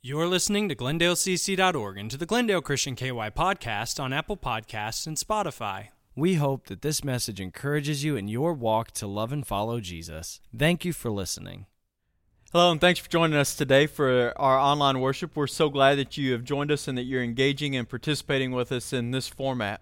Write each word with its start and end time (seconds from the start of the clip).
You're 0.00 0.28
listening 0.28 0.68
to 0.68 0.76
GlendaleCC.org 0.76 1.98
and 1.98 2.08
to 2.12 2.16
the 2.16 2.24
Glendale 2.24 2.60
Christian 2.60 2.94
KY 2.94 3.30
podcast 3.30 3.98
on 3.98 4.12
Apple 4.12 4.36
Podcasts 4.36 5.08
and 5.08 5.16
Spotify. 5.16 5.88
We 6.14 6.34
hope 6.34 6.68
that 6.68 6.82
this 6.82 7.02
message 7.02 7.40
encourages 7.40 8.04
you 8.04 8.14
in 8.14 8.28
your 8.28 8.52
walk 8.52 8.92
to 8.92 9.08
love 9.08 9.32
and 9.32 9.44
follow 9.44 9.80
Jesus. 9.80 10.40
Thank 10.56 10.84
you 10.84 10.92
for 10.92 11.10
listening. 11.10 11.66
Hello, 12.52 12.70
and 12.70 12.80
thanks 12.80 13.00
for 13.00 13.10
joining 13.10 13.36
us 13.36 13.56
today 13.56 13.88
for 13.88 14.32
our 14.36 14.56
online 14.56 15.00
worship. 15.00 15.34
We're 15.34 15.48
so 15.48 15.68
glad 15.68 15.96
that 15.96 16.16
you 16.16 16.30
have 16.30 16.44
joined 16.44 16.70
us 16.70 16.86
and 16.86 16.96
that 16.96 17.02
you're 17.02 17.24
engaging 17.24 17.74
and 17.74 17.88
participating 17.88 18.52
with 18.52 18.70
us 18.70 18.92
in 18.92 19.10
this 19.10 19.26
format. 19.26 19.80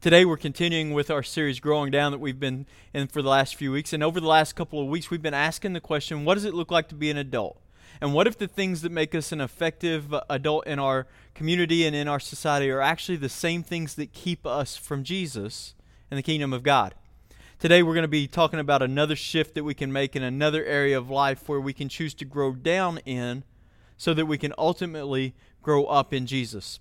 Today, 0.00 0.24
we're 0.24 0.36
continuing 0.36 0.92
with 0.92 1.10
our 1.10 1.24
series 1.24 1.58
Growing 1.58 1.90
Down 1.90 2.12
that 2.12 2.18
we've 2.18 2.38
been 2.38 2.66
in 2.94 3.08
for 3.08 3.20
the 3.20 3.30
last 3.30 3.56
few 3.56 3.72
weeks. 3.72 3.92
And 3.92 4.04
over 4.04 4.20
the 4.20 4.28
last 4.28 4.54
couple 4.54 4.80
of 4.80 4.86
weeks, 4.86 5.10
we've 5.10 5.20
been 5.20 5.34
asking 5.34 5.72
the 5.72 5.80
question 5.80 6.24
what 6.24 6.34
does 6.34 6.44
it 6.44 6.54
look 6.54 6.70
like 6.70 6.88
to 6.90 6.94
be 6.94 7.10
an 7.10 7.16
adult? 7.16 7.60
And 8.00 8.12
what 8.12 8.26
if 8.26 8.36
the 8.36 8.48
things 8.48 8.82
that 8.82 8.92
make 8.92 9.14
us 9.14 9.32
an 9.32 9.40
effective 9.40 10.14
adult 10.28 10.66
in 10.66 10.78
our 10.78 11.06
community 11.34 11.86
and 11.86 11.96
in 11.96 12.08
our 12.08 12.20
society 12.20 12.70
are 12.70 12.80
actually 12.80 13.16
the 13.16 13.28
same 13.28 13.62
things 13.62 13.94
that 13.94 14.12
keep 14.12 14.46
us 14.46 14.76
from 14.76 15.04
Jesus 15.04 15.74
and 16.10 16.18
the 16.18 16.22
kingdom 16.22 16.52
of 16.52 16.62
God? 16.62 16.94
Today, 17.58 17.82
we're 17.82 17.94
going 17.94 18.02
to 18.02 18.08
be 18.08 18.28
talking 18.28 18.60
about 18.60 18.82
another 18.82 19.16
shift 19.16 19.54
that 19.54 19.64
we 19.64 19.72
can 19.72 19.90
make 19.90 20.14
in 20.14 20.22
another 20.22 20.62
area 20.64 20.98
of 20.98 21.08
life 21.08 21.48
where 21.48 21.60
we 21.60 21.72
can 21.72 21.88
choose 21.88 22.12
to 22.14 22.26
grow 22.26 22.52
down 22.52 22.98
in 23.06 23.44
so 23.96 24.12
that 24.12 24.26
we 24.26 24.36
can 24.36 24.52
ultimately 24.58 25.34
grow 25.62 25.84
up 25.86 26.12
in 26.12 26.26
Jesus. 26.26 26.80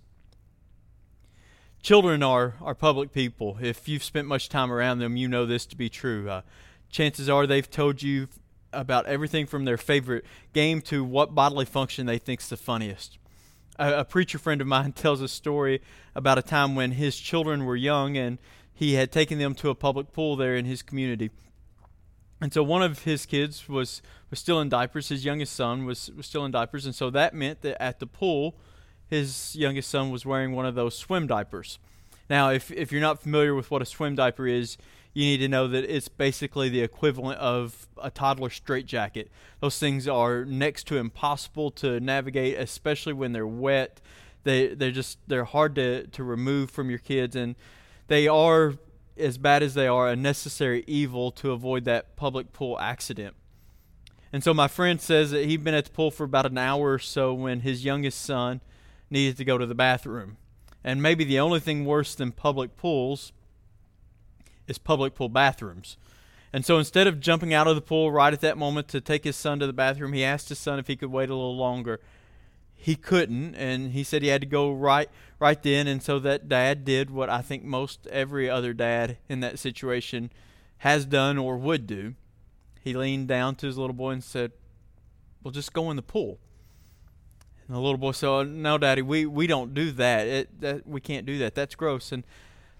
Children 1.81 2.23
are, 2.23 2.55
are 2.61 2.75
public 2.75 3.13
people. 3.13 3.57
If 3.61 3.87
you've 3.87 4.03
spent 4.03 4.27
much 4.27 4.49
time 4.49 4.69
around 4.69 4.99
them, 4.99 5.15
you 5.15 5.29
know 5.29 5.45
this 5.45 5.65
to 5.67 5.77
be 5.77 5.87
true. 5.87 6.29
Uh, 6.29 6.41
chances 6.89 7.29
are 7.29 7.47
they've 7.47 7.69
told 7.69 8.01
you 8.01 8.27
about 8.75 9.05
everything 9.05 9.45
from 9.45 9.65
their 9.65 9.77
favorite 9.77 10.25
game 10.53 10.81
to 10.81 11.03
what 11.03 11.33
bodily 11.33 11.65
function 11.65 12.05
they 12.05 12.17
think's 12.17 12.49
the 12.49 12.57
funniest. 12.57 13.17
A, 13.77 13.99
a, 13.99 14.05
preacher 14.05 14.37
friend 14.37 14.61
of 14.61 14.67
mine 14.67 14.91
tells 14.93 15.21
a 15.21 15.27
story 15.27 15.81
about 16.13 16.37
a 16.37 16.41
time 16.41 16.75
when 16.75 16.91
his 16.91 17.17
children 17.17 17.65
were 17.65 17.75
young 17.75 18.17
and 18.17 18.37
he 18.73 18.93
had 18.93 19.11
taken 19.11 19.39
them 19.39 19.55
to 19.55 19.69
a 19.69 19.75
public 19.75 20.11
pool 20.11 20.35
there 20.35 20.55
in 20.55 20.65
his 20.65 20.81
community. 20.81 21.31
And 22.41 22.53
so 22.53 22.61
one 22.63 22.83
of 22.83 23.03
his 23.03 23.25
kids 23.25 23.69
was, 23.69 24.01
was 24.29 24.39
still 24.39 24.59
in 24.59 24.69
diapers. 24.69 25.09
His 25.09 25.23
youngest 25.23 25.53
son 25.53 25.85
was, 25.85 26.11
was 26.15 26.25
still 26.25 26.43
in 26.45 26.51
diapers. 26.51 26.85
And 26.85 26.93
so 26.93 27.09
that 27.11 27.33
meant 27.33 27.61
that 27.61 27.81
at 27.81 27.99
the 27.99 28.05
pool, 28.05 28.57
his 29.07 29.55
youngest 29.55 29.89
son 29.89 30.11
was 30.11 30.25
wearing 30.25 30.51
one 30.51 30.65
of 30.65 30.75
those 30.75 30.97
swim 30.97 31.27
diapers. 31.27 31.79
Now, 32.29 32.49
if, 32.49 32.71
if 32.71 32.91
you're 32.91 33.01
not 33.01 33.21
familiar 33.21 33.53
with 33.55 33.71
what 33.71 33.81
a 33.81 33.85
swim 33.85 34.15
diaper 34.15 34.47
is, 34.47 34.77
you 35.15 35.23
need 35.23 35.37
to 35.37 35.47
know 35.47 35.67
that 35.69 35.85
it's 35.85 36.09
basically 36.09 36.67
the 36.67 36.81
equivalent 36.81 37.39
of 37.39 37.87
a 37.97 38.11
toddler 38.11 38.49
straitjacket. 38.49 39.31
Those 39.61 39.79
things 39.79 40.09
are 40.09 40.43
next 40.43 40.87
to 40.87 40.97
impossible 40.97 41.71
to 41.71 42.01
navigate, 42.01 42.57
especially 42.59 43.13
when 43.13 43.31
they're 43.31 43.47
wet. 43.47 44.01
They 44.43 44.75
they're 44.75 44.91
just 44.91 45.17
they're 45.25 45.45
hard 45.45 45.73
to, 45.75 46.05
to 46.07 46.23
remove 46.23 46.69
from 46.69 46.89
your 46.89 46.99
kids 46.99 47.35
and 47.35 47.55
they 48.07 48.27
are 48.27 48.73
as 49.17 49.37
bad 49.37 49.63
as 49.63 49.73
they 49.73 49.87
are 49.87 50.09
a 50.09 50.17
necessary 50.17 50.83
evil 50.85 51.31
to 51.31 51.51
avoid 51.51 51.85
that 51.85 52.17
public 52.17 52.51
pool 52.51 52.77
accident. 52.77 53.35
And 54.33 54.43
so 54.43 54.53
my 54.53 54.67
friend 54.67 54.99
says 54.99 55.31
that 55.31 55.45
he'd 55.45 55.63
been 55.63 55.73
at 55.73 55.85
the 55.85 55.91
pool 55.91 56.11
for 56.11 56.25
about 56.25 56.45
an 56.45 56.57
hour 56.57 56.91
or 56.91 56.99
so 56.99 57.33
when 57.33 57.61
his 57.61 57.85
youngest 57.85 58.21
son 58.21 58.59
needed 59.09 59.37
to 59.37 59.45
go 59.45 59.57
to 59.57 59.65
the 59.65 59.73
bathroom. 59.73 60.35
And 60.83 61.01
maybe 61.01 61.23
the 61.23 61.39
only 61.39 61.61
thing 61.61 61.85
worse 61.85 62.15
than 62.15 62.33
public 62.33 62.75
pools 62.75 63.31
is 64.67 64.77
public 64.77 65.15
pool 65.15 65.29
bathrooms. 65.29 65.97
And 66.53 66.65
so 66.65 66.77
instead 66.77 67.07
of 67.07 67.19
jumping 67.19 67.53
out 67.53 67.67
of 67.67 67.75
the 67.75 67.81
pool 67.81 68.11
right 68.11 68.31
at 68.31 68.41
that 68.41 68.57
moment 68.57 68.87
to 68.89 69.01
take 69.01 69.23
his 69.25 69.35
son 69.35 69.59
to 69.59 69.67
the 69.67 69.73
bathroom, 69.73 70.13
he 70.13 70.23
asked 70.23 70.49
his 70.49 70.59
son 70.59 70.79
if 70.79 70.87
he 70.87 70.95
could 70.95 71.11
wait 71.11 71.29
a 71.29 71.35
little 71.35 71.57
longer. 71.57 71.99
He 72.73 72.95
couldn't, 72.95 73.55
and 73.55 73.91
he 73.91 74.03
said 74.03 74.21
he 74.21 74.27
had 74.29 74.41
to 74.41 74.47
go 74.47 74.71
right 74.71 75.09
right 75.39 75.61
then, 75.61 75.87
and 75.87 76.01
so 76.01 76.19
that 76.19 76.47
dad 76.47 76.85
did 76.85 77.09
what 77.09 77.29
I 77.29 77.41
think 77.41 77.63
most 77.63 78.07
every 78.07 78.49
other 78.49 78.73
dad 78.73 79.17
in 79.27 79.39
that 79.39 79.59
situation 79.59 80.31
has 80.79 81.05
done 81.05 81.37
or 81.37 81.57
would 81.57 81.87
do. 81.87 82.13
He 82.81 82.93
leaned 82.93 83.27
down 83.27 83.55
to 83.55 83.65
his 83.65 83.77
little 83.77 83.95
boy 83.95 84.11
and 84.11 84.23
said, 84.23 84.51
Well 85.43 85.51
just 85.51 85.73
go 85.73 85.89
in 85.89 85.95
the 85.95 86.03
pool. 86.03 86.37
And 87.67 87.75
the 87.75 87.81
little 87.81 87.97
boy 87.97 88.11
said, 88.11 88.27
oh, 88.27 88.43
No, 88.43 88.77
Daddy, 88.77 89.01
we, 89.01 89.25
we 89.25 89.47
don't 89.47 89.73
do 89.73 89.91
that. 89.93 90.27
It, 90.27 90.61
that. 90.61 90.87
We 90.87 91.01
can't 91.01 91.25
do 91.25 91.39
that. 91.39 91.55
That's 91.55 91.75
gross. 91.75 92.11
And 92.11 92.23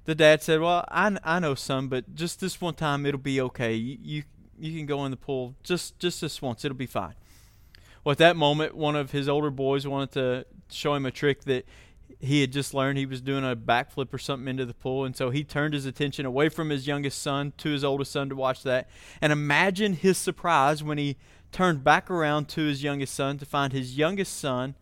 the 0.05 0.15
dad 0.15 0.41
said, 0.41 0.61
"Well, 0.61 0.85
I, 0.89 1.17
I 1.23 1.39
know 1.39 1.55
some, 1.55 1.87
but 1.89 2.15
just 2.15 2.39
this 2.39 2.61
one 2.61 2.75
time 2.75 3.05
it'll 3.05 3.19
be 3.19 3.41
okay. 3.41 3.73
You, 3.73 3.97
you 4.01 4.23
you 4.57 4.77
can 4.77 4.85
go 4.85 5.03
in 5.05 5.11
the 5.11 5.17
pool 5.17 5.55
just 5.63 5.99
just 5.99 6.21
this 6.21 6.41
once. 6.41 6.63
It'll 6.63 6.77
be 6.77 6.85
fine." 6.85 7.15
Well, 8.03 8.11
at 8.11 8.19
that 8.19 8.35
moment, 8.37 8.75
one 8.75 8.95
of 8.95 9.11
his 9.11 9.27
older 9.27 9.49
boys 9.49 9.87
wanted 9.87 10.11
to 10.11 10.45
show 10.69 10.93
him 10.93 11.07
a 11.07 11.11
trick 11.11 11.43
that 11.45 11.65
he 12.19 12.41
had 12.41 12.51
just 12.51 12.73
learned. 12.73 12.99
He 12.99 13.07
was 13.07 13.19
doing 13.19 13.43
a 13.43 13.55
backflip 13.55 14.13
or 14.13 14.19
something 14.19 14.47
into 14.47 14.65
the 14.65 14.75
pool, 14.75 15.05
and 15.05 15.15
so 15.15 15.31
he 15.31 15.43
turned 15.43 15.73
his 15.73 15.87
attention 15.87 16.25
away 16.25 16.49
from 16.49 16.69
his 16.69 16.85
youngest 16.85 17.21
son 17.21 17.53
to 17.57 17.69
his 17.69 17.83
oldest 17.83 18.11
son 18.11 18.29
to 18.29 18.35
watch 18.35 18.61
that. 18.63 18.87
And 19.21 19.33
imagine 19.33 19.93
his 19.93 20.17
surprise 20.19 20.83
when 20.83 20.99
he 20.99 21.17
turned 21.51 21.83
back 21.83 22.11
around 22.11 22.47
to 22.49 22.61
his 22.61 22.83
youngest 22.83 23.13
son 23.13 23.37
to 23.39 23.45
find 23.45 23.73
his 23.73 23.97
youngest 23.97 24.37
son 24.37 24.75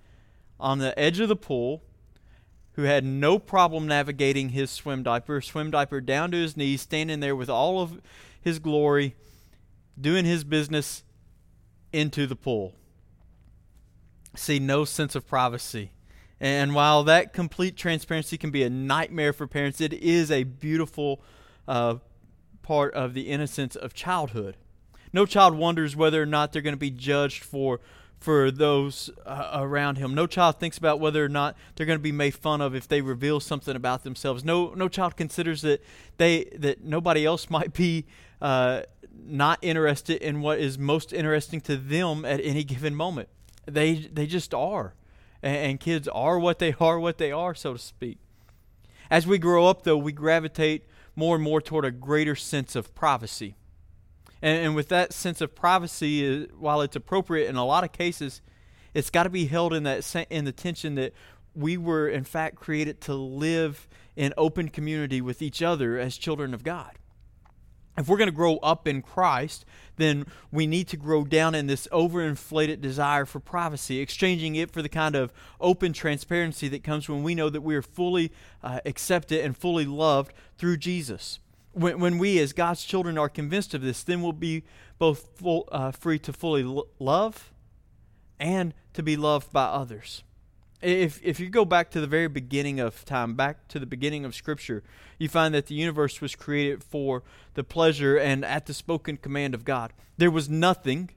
on 0.59 0.79
the 0.79 0.97
edge 1.00 1.19
of 1.19 1.29
the 1.29 1.35
pool 1.35 1.81
who 2.73 2.84
had 2.84 3.03
no 3.03 3.39
problem 3.39 3.88
navigating 3.88 4.50
his 4.50 4.72
swim 4.72 5.03
diaper, 5.03 5.41
swim 5.41 5.72
diaper 5.72 6.01
down 6.01 6.31
to 6.31 6.38
his 6.38 6.57
knees, 6.57 6.81
standing 6.81 7.19
there 7.19 7.35
with 7.35 7.50
all 7.50 7.81
of 7.81 8.01
his 8.41 8.59
glory, 8.59 9.16
doing 10.00 10.25
his 10.25 10.44
business 10.44 11.03
into 11.91 12.25
the 12.25 12.35
pool. 12.35 12.73
See, 14.35 14.59
no 14.59 14.85
sense 14.85 15.16
of 15.16 15.28
privacy. 15.28 15.91
And 16.39 16.73
while 16.73 17.03
that 17.03 17.31
complete 17.31 17.78
transparency 17.78 18.38
can 18.38 18.51
be 18.51 18.63
a 18.63 18.69
nightmare 18.69 19.34
for 19.34 19.47
parents, 19.47 19.79
it 19.79 19.94
is 19.94 20.31
a 20.31 20.44
beautiful 20.44 21.22
uh, 21.67 21.95
part 22.63 22.94
of 22.95 23.13
the 23.13 23.29
innocence 23.29 23.75
of 23.75 23.94
childhood. 23.94 24.57
No 25.13 25.28
child 25.28 25.55
wonders 25.55 25.95
whether 25.95 26.22
or 26.22 26.25
not 26.25 26.51
they're 26.51 26.63
going 26.63 26.73
to 26.73 26.78
be 26.78 26.90
judged 26.90 27.44
for 27.44 27.79
for 28.23 28.51
those 28.51 29.09
uh, 29.25 29.50
around 29.53 29.97
him. 29.97 30.16
No 30.16 30.25
child 30.25 30.57
thinks 30.57 30.78
about 30.78 31.00
whether 31.01 31.23
or 31.23 31.29
not 31.29 31.57
they're 31.75 31.85
going 31.85 32.00
to 32.00 32.03
be 32.03 32.13
made 32.13 32.34
fun 32.34 32.61
of 32.61 32.73
if 32.73 32.88
they 32.88 33.01
reveal 33.01 33.41
something 33.41 33.75
about 33.75 34.03
themselves. 34.03 34.45
No, 34.45 34.73
no 34.75 34.88
child 34.88 35.17
considers 35.17 35.61
that 35.63 35.84
they 36.17 36.45
that 36.56 36.84
nobody 36.84 37.25
else 37.25 37.50
might 37.50 37.73
be 37.73 38.06
uh, 38.41 38.84
not 39.13 39.59
interested 39.61 40.22
in 40.22 40.41
what 40.41 40.59
is 40.59 40.79
most 40.79 41.11
interesting 41.11 41.59
to 41.61 41.75
them 41.75 42.23
at 42.23 42.39
any 42.44 42.63
given 42.63 42.95
moment. 42.95 43.28
They 43.66 43.95
they 43.95 44.25
just 44.25 44.53
are, 44.53 44.94
and, 45.41 45.57
and 45.57 45.79
kids 45.79 46.07
are 46.07 46.40
what 46.40 46.59
they 46.59 46.73
are, 46.79 47.00
what 47.00 47.17
they 47.17 47.31
are, 47.31 47.53
so 47.53 47.73
to 47.73 47.79
speak. 47.79 48.19
As 49.09 49.28
we 49.28 49.38
grow 49.38 49.67
up, 49.67 49.84
though, 49.84 49.97
we 49.97 50.13
gravitate 50.13 50.85
more 51.16 51.35
and 51.35 51.44
more 51.44 51.61
toward 51.61 51.85
a 51.85 51.91
greater 51.91 52.35
sense 52.35 52.75
of 52.75 52.95
privacy. 52.95 53.55
And, 54.43 54.65
and 54.65 54.75
with 54.75 54.89
that 54.89 55.13
sense 55.13 55.41
of 55.41 55.55
privacy, 55.55 56.43
uh, 56.43 56.47
while 56.59 56.81
it's 56.81 56.97
appropriate 56.97 57.49
in 57.49 57.55
a 57.55 57.65
lot 57.65 57.83
of 57.83 57.93
cases, 57.93 58.41
it's 58.93 59.09
got 59.09 59.23
to 59.23 59.29
be 59.29 59.47
held 59.47 59.73
in 59.73 59.83
that 59.83 60.27
in 60.29 60.45
the 60.45 60.51
tension 60.51 60.93
that 60.95 61.13
we 61.55 61.77
were 61.77 62.07
in 62.07 62.25
fact 62.25 62.57
created 62.57 62.99
to 63.01 63.15
live 63.15 63.87
in 64.15 64.33
open 64.37 64.67
community 64.67 65.21
with 65.21 65.41
each 65.41 65.63
other 65.63 65.97
as 65.97 66.17
children 66.17 66.53
of 66.53 66.63
God. 66.63 66.91
If 67.97 68.07
we're 68.07 68.17
going 68.17 68.29
to 68.29 68.35
grow 68.35 68.57
up 68.57 68.87
in 68.87 69.03
Christ, 69.03 69.65
then 69.97 70.25
we 70.51 70.65
need 70.65 70.87
to 70.89 70.97
grow 70.97 71.23
down 71.23 71.53
in 71.53 71.67
this 71.67 71.87
overinflated 71.91 72.81
desire 72.81 73.25
for 73.25 73.39
privacy, 73.39 73.99
exchanging 73.99 74.55
it 74.55 74.71
for 74.71 74.81
the 74.81 74.89
kind 74.89 75.15
of 75.15 75.31
open 75.61 75.93
transparency 75.93 76.67
that 76.69 76.83
comes 76.83 77.07
when 77.07 77.21
we 77.21 77.35
know 77.35 77.49
that 77.49 77.61
we 77.61 77.75
are 77.75 77.83
fully 77.83 78.31
uh, 78.63 78.79
accepted 78.83 79.45
and 79.45 79.55
fully 79.55 79.85
loved 79.85 80.33
through 80.57 80.77
Jesus 80.77 81.39
when, 81.73 82.00
when 82.00 82.17
we 82.17 82.39
as 82.39 82.53
God's 82.53 82.84
children 82.84 83.17
are 83.17 83.29
convinced 83.29 83.73
of 83.73 83.81
this, 83.81 84.03
then 84.03 84.22
we'll 84.22 84.31
be 84.31 84.63
both 84.97 85.29
full, 85.35 85.67
uh, 85.72 85.91
free 85.91 86.19
to 86.19 86.34
fully 86.34 86.63
lo- 86.63 86.88
love 87.00 87.51
and 88.39 88.73
to 88.94 89.03
be 89.03 89.17
loved 89.17 89.51
by 89.51 89.66
others. 89.66 90.23
If, 90.81 91.20
if 91.23 91.40
you 91.40 91.49
go 91.49 91.64
back 91.66 91.91
to 91.91 92.02
the 92.02 92.08
very 92.08 92.28
beginning 92.28 92.79
of 92.79 93.05
time, 93.05 93.35
back 93.35 93.67
to 93.70 93.79
the 93.79 93.85
beginning 93.85 94.25
of 94.25 94.35
Scripture, 94.35 94.84
you 95.17 95.29
find 95.29 95.53
that 95.53 95.67
the 95.67 95.75
universe 95.75 96.20
was 96.20 96.35
created 96.35 96.84
for 96.84 97.23
the 97.53 97.64
pleasure 97.64 98.17
and 98.17 98.43
at 98.43 98.66
the 98.66 98.73
spoken 98.73 99.17
command 99.17 99.53
of 99.53 99.64
God. 99.64 99.93
There 100.17 100.31
was 100.31 100.49
nothing 100.49 101.11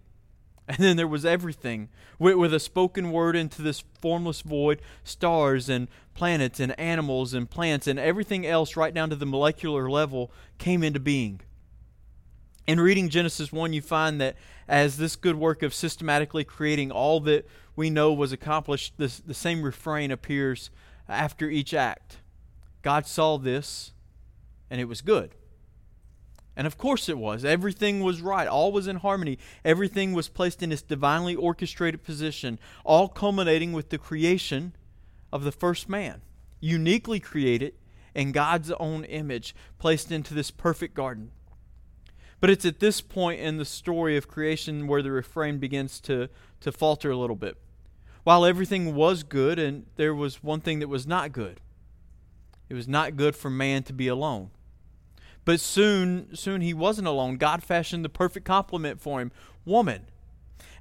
and 0.69 0.79
then 0.79 0.97
there 0.97 1.07
was 1.07 1.25
everything 1.25 1.89
with, 2.19 2.37
with, 2.37 2.53
a 2.53 2.61
spoken 2.61 3.13
word 3.13 3.37
into 3.37 3.63
this 3.63 3.85
formless 4.01 4.41
void 4.41 4.81
stars 5.05 5.69
and 5.69 5.89
planets 6.15 6.61
and 6.61 6.79
animals 6.79 7.35
and 7.35 7.51
plants 7.51 7.87
and 7.87 7.99
everything 7.99 8.47
else, 8.47 8.77
right 8.77 8.95
down 8.95 9.11
to 9.11 9.17
the 9.17 9.27
molecular 9.27 9.89
level, 9.91 10.31
came 10.59 10.83
into 10.83 11.01
being. 11.01 11.41
In 12.67 12.81
reading 12.81 13.09
Genesis 13.09 13.53
1, 13.53 13.73
you 13.73 13.83
find 13.83 14.21
that 14.21 14.35
as 14.67 14.97
this 14.97 15.15
good 15.15 15.37
work 15.37 15.63
of 15.63 15.73
systematically 15.73 16.43
creating 16.43 16.91
all 16.91 17.21
that 17.21 17.47
we 17.77 17.91
know 17.91 18.13
was 18.13 18.33
accomplished, 18.33 18.95
this, 18.97 19.19
the 19.19 19.35
same 19.35 19.63
refrain 19.63 20.11
appears 20.11 20.71
after 21.09 21.49
each 21.49 21.73
act 21.73 22.19
God 22.87 23.05
saw 23.05 23.37
this, 23.37 23.91
and 24.71 24.81
it 24.81 24.85
was 24.85 25.01
good. 25.01 25.35
And 26.57 26.67
of 26.67 26.79
course 26.79 27.09
it 27.09 27.19
was. 27.19 27.45
Everything 27.45 28.01
was 28.01 28.23
right. 28.23 28.49
All 28.49 28.73
was 28.73 28.87
in 28.87 28.97
harmony. 28.97 29.39
Everything 29.65 30.15
was 30.15 30.29
placed 30.29 30.63
in 30.63 30.73
its 30.73 30.83
divinely 30.83 31.35
orchestrated 31.35 32.03
position, 32.03 32.59
all 32.85 33.09
culminating 33.09 33.73
with 33.73 33.91
the 33.91 33.99
creation 33.99 34.75
of 35.33 35.45
the 35.45 35.53
first 35.53 35.89
man, 35.89 36.23
uniquely 36.61 37.21
created 37.21 37.75
in 38.15 38.33
God's 38.33 38.71
own 38.73 39.05
image, 39.05 39.55
placed 39.79 40.11
into 40.11 40.33
this 40.33 40.51
perfect 40.51 40.95
garden. 40.95 41.31
But 42.41 42.51
it's 42.51 42.65
at 42.65 42.81
this 42.81 43.01
point 43.03 43.41
in 43.41 43.59
the 43.59 43.65
story 43.65 44.17
of 44.17 44.29
creation 44.29 44.87
where 44.87 45.03
the 45.03 45.11
refrain 45.11 45.59
begins 45.59 46.01
to, 46.01 46.29
to 46.61 46.73
falter 46.73 47.11
a 47.11 47.17
little 47.17 47.37
bit. 47.37 47.59
While 48.25 48.45
everything 48.45 48.95
was 48.95 49.23
good, 49.23 49.59
and 49.59 49.87
there 49.97 50.15
was 50.15 50.43
one 50.43 50.61
thing 50.61 50.79
that 50.79 50.89
was 50.89 51.07
not 51.07 51.33
good 51.33 51.61
it 52.69 52.75
was 52.75 52.89
not 52.89 53.17
good 53.17 53.37
for 53.37 53.49
man 53.49 53.83
to 53.85 53.93
be 53.93 54.09
alone. 54.09 54.51
But 55.47 55.61
soon, 55.61 56.35
soon 56.35 56.61
he 56.61 56.75
wasn't 56.75 57.07
alone. 57.07 57.37
God 57.37 57.63
fashioned 57.63 58.05
the 58.05 58.11
perfect 58.11 58.45
complement 58.45 59.01
for 59.01 59.21
him 59.21 59.33
woman. 59.65 60.07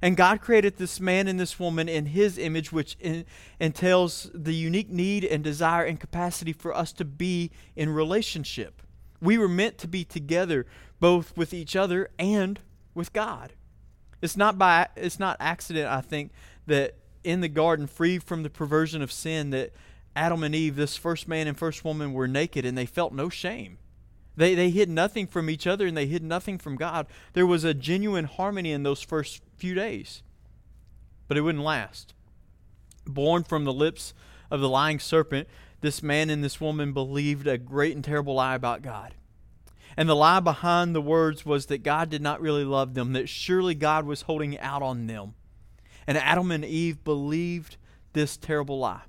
And 0.02 0.16
God 0.16 0.40
created 0.42 0.76
this 0.76 1.00
man 1.00 1.28
and 1.28 1.40
this 1.40 1.58
woman 1.58 1.88
in 1.88 2.06
his 2.06 2.36
image, 2.36 2.72
which 2.72 2.96
in, 3.00 3.24
entails 3.60 4.28
the 4.34 4.54
unique 4.54 4.90
need 4.90 5.24
and 5.24 5.42
desire 5.42 5.84
and 5.84 5.98
capacity 5.98 6.52
for 6.52 6.76
us 6.76 6.92
to 6.94 7.04
be 7.04 7.50
in 7.76 7.88
relationship. 7.90 8.82
We 9.22 9.38
were 9.38 9.48
meant 9.48 9.78
to 9.78 9.88
be 9.88 10.04
together, 10.04 10.66
both 11.00 11.34
with 11.36 11.54
each 11.54 11.76
other 11.76 12.10
and 12.18 12.60
with 12.92 13.12
God. 13.12 13.52
It's 14.20 14.36
not 14.36 14.58
by 14.58 14.88
it's 14.96 15.20
not 15.20 15.36
accident, 15.38 15.86
I 15.86 16.00
think, 16.00 16.32
that 16.66 16.96
in 17.22 17.40
the 17.40 17.48
garden, 17.48 17.86
free 17.86 18.18
from 18.18 18.42
the 18.42 18.50
perversion 18.50 19.00
of 19.00 19.12
sin, 19.12 19.50
that 19.50 19.72
Adam 20.16 20.42
and 20.42 20.54
Eve, 20.54 20.74
this 20.74 20.96
first 20.96 21.28
man 21.28 21.46
and 21.46 21.56
first 21.56 21.84
woman, 21.84 22.12
were 22.12 22.26
naked 22.26 22.64
and 22.64 22.76
they 22.76 22.86
felt 22.86 23.12
no 23.12 23.28
shame. 23.28 23.78
They, 24.36 24.54
they 24.54 24.70
hid 24.70 24.90
nothing 24.90 25.26
from 25.26 25.48
each 25.48 25.66
other 25.66 25.86
and 25.86 25.96
they 25.96 26.06
hid 26.06 26.22
nothing 26.22 26.58
from 26.58 26.76
God. 26.76 27.06
There 27.32 27.46
was 27.46 27.64
a 27.64 27.74
genuine 27.74 28.26
harmony 28.26 28.72
in 28.72 28.82
those 28.82 29.02
first 29.02 29.40
few 29.56 29.74
days. 29.74 30.22
But 31.26 31.36
it 31.36 31.40
wouldn't 31.40 31.64
last. 31.64 32.14
Born 33.06 33.44
from 33.44 33.64
the 33.64 33.72
lips 33.72 34.14
of 34.50 34.60
the 34.60 34.68
lying 34.68 34.98
serpent, 34.98 35.48
this 35.80 36.02
man 36.02 36.30
and 36.30 36.44
this 36.44 36.60
woman 36.60 36.92
believed 36.92 37.46
a 37.46 37.58
great 37.58 37.94
and 37.94 38.04
terrible 38.04 38.34
lie 38.34 38.54
about 38.54 38.82
God. 38.82 39.14
And 39.96 40.08
the 40.08 40.16
lie 40.16 40.40
behind 40.40 40.94
the 40.94 41.00
words 41.00 41.46
was 41.46 41.66
that 41.66 41.82
God 41.82 42.10
did 42.10 42.20
not 42.20 42.40
really 42.40 42.64
love 42.64 42.94
them, 42.94 43.14
that 43.14 43.28
surely 43.28 43.74
God 43.74 44.04
was 44.04 44.22
holding 44.22 44.58
out 44.58 44.82
on 44.82 45.06
them. 45.06 45.34
And 46.06 46.18
Adam 46.18 46.50
and 46.50 46.64
Eve 46.64 47.02
believed 47.02 47.78
this 48.12 48.36
terrible 48.36 48.78
lie. 48.78 49.02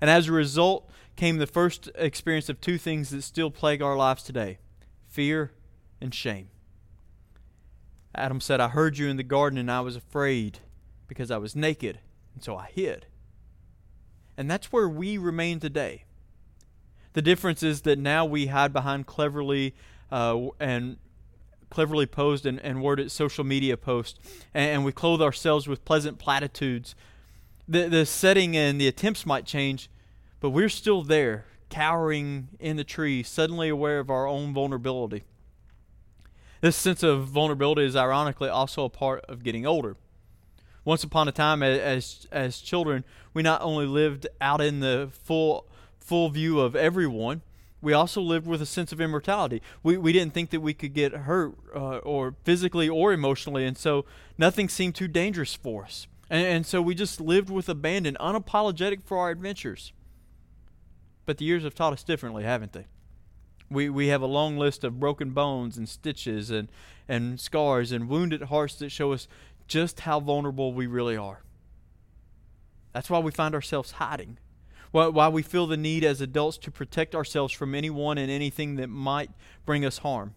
And 0.00 0.08
as 0.08 0.28
a 0.28 0.32
result 0.32 0.88
came 1.16 1.38
the 1.38 1.46
first 1.46 1.90
experience 1.94 2.48
of 2.48 2.60
two 2.60 2.78
things 2.78 3.10
that 3.10 3.22
still 3.22 3.50
plague 3.50 3.82
our 3.82 3.96
lives 3.96 4.22
today 4.22 4.58
fear 5.08 5.52
and 6.00 6.14
shame. 6.14 6.48
Adam 8.14 8.40
said, 8.40 8.60
I 8.60 8.68
heard 8.68 8.98
you 8.98 9.08
in 9.08 9.16
the 9.16 9.22
garden 9.22 9.58
and 9.58 9.70
I 9.70 9.80
was 9.80 9.96
afraid 9.96 10.60
because 11.06 11.30
I 11.30 11.38
was 11.38 11.56
naked, 11.56 12.00
and 12.34 12.42
so 12.42 12.56
I 12.56 12.70
hid. 12.74 13.06
And 14.36 14.50
that's 14.50 14.72
where 14.72 14.88
we 14.88 15.16
remain 15.16 15.60
today. 15.60 16.04
The 17.14 17.22
difference 17.22 17.62
is 17.62 17.82
that 17.82 17.98
now 17.98 18.24
we 18.24 18.48
hide 18.48 18.72
behind 18.72 19.06
cleverly 19.06 19.74
uh, 20.12 20.48
and 20.60 20.98
cleverly 21.70 22.06
posed 22.06 22.44
and, 22.44 22.60
and 22.60 22.82
worded 22.82 23.10
social 23.10 23.44
media 23.44 23.76
posts, 23.76 24.18
and, 24.52 24.70
and 24.70 24.84
we 24.84 24.92
clothe 24.92 25.22
ourselves 25.22 25.66
with 25.66 25.84
pleasant 25.84 26.18
platitudes 26.18 26.94
the, 27.68 27.88
the 27.88 28.06
setting 28.06 28.56
and 28.56 28.80
the 28.80 28.88
attempts 28.88 29.26
might 29.26 29.44
change, 29.44 29.90
but 30.46 30.50
we're 30.50 30.68
still 30.68 31.02
there, 31.02 31.44
cowering 31.70 32.46
in 32.60 32.76
the 32.76 32.84
tree, 32.84 33.24
suddenly 33.24 33.68
aware 33.68 33.98
of 33.98 34.10
our 34.10 34.28
own 34.28 34.54
vulnerability. 34.54 35.24
This 36.60 36.76
sense 36.76 37.02
of 37.02 37.26
vulnerability 37.26 37.84
is 37.84 37.96
ironically 37.96 38.48
also 38.48 38.84
a 38.84 38.88
part 38.88 39.24
of 39.24 39.42
getting 39.42 39.66
older. 39.66 39.96
Once 40.84 41.02
upon 41.02 41.26
a 41.26 41.32
time, 41.32 41.64
as, 41.64 42.28
as 42.30 42.60
children, 42.60 43.02
we 43.34 43.42
not 43.42 43.60
only 43.60 43.86
lived 43.86 44.28
out 44.40 44.60
in 44.60 44.78
the 44.78 45.10
full, 45.10 45.66
full 45.98 46.28
view 46.28 46.60
of 46.60 46.76
everyone, 46.76 47.42
we 47.82 47.92
also 47.92 48.20
lived 48.20 48.46
with 48.46 48.62
a 48.62 48.66
sense 48.66 48.92
of 48.92 49.00
immortality. 49.00 49.60
We, 49.82 49.96
we 49.96 50.12
didn't 50.12 50.32
think 50.32 50.50
that 50.50 50.60
we 50.60 50.74
could 50.74 50.94
get 50.94 51.12
hurt 51.12 51.56
uh, 51.74 51.96
or 51.98 52.36
physically 52.44 52.88
or 52.88 53.12
emotionally, 53.12 53.66
and 53.66 53.76
so 53.76 54.04
nothing 54.38 54.68
seemed 54.68 54.94
too 54.94 55.08
dangerous 55.08 55.56
for 55.56 55.82
us. 55.82 56.06
And, 56.30 56.46
and 56.46 56.66
so 56.66 56.80
we 56.80 56.94
just 56.94 57.20
lived 57.20 57.50
with 57.50 57.68
abandon, 57.68 58.16
unapologetic 58.20 59.02
for 59.02 59.18
our 59.18 59.30
adventures. 59.30 59.92
But 61.26 61.38
the 61.38 61.44
years 61.44 61.64
have 61.64 61.74
taught 61.74 61.92
us 61.92 62.04
differently, 62.04 62.44
haven't 62.44 62.72
they? 62.72 62.86
We, 63.68 63.88
we 63.88 64.06
have 64.08 64.22
a 64.22 64.26
long 64.26 64.56
list 64.56 64.84
of 64.84 65.00
broken 65.00 65.30
bones 65.30 65.76
and 65.76 65.88
stitches 65.88 66.50
and, 66.50 66.68
and 67.08 67.40
scars 67.40 67.90
and 67.90 68.08
wounded 68.08 68.42
hearts 68.42 68.76
that 68.76 68.90
show 68.90 69.12
us 69.12 69.26
just 69.66 70.00
how 70.00 70.20
vulnerable 70.20 70.72
we 70.72 70.86
really 70.86 71.16
are. 71.16 71.42
That's 72.92 73.10
why 73.10 73.18
we 73.18 73.32
find 73.32 73.54
ourselves 73.54 73.92
hiding. 73.92 74.38
Why, 74.92 75.08
why 75.08 75.28
we 75.28 75.42
feel 75.42 75.66
the 75.66 75.76
need 75.76 76.04
as 76.04 76.20
adults 76.20 76.58
to 76.58 76.70
protect 76.70 77.14
ourselves 77.14 77.52
from 77.52 77.74
anyone 77.74 78.18
and 78.18 78.30
anything 78.30 78.76
that 78.76 78.86
might 78.86 79.30
bring 79.66 79.84
us 79.84 79.98
harm. 79.98 80.34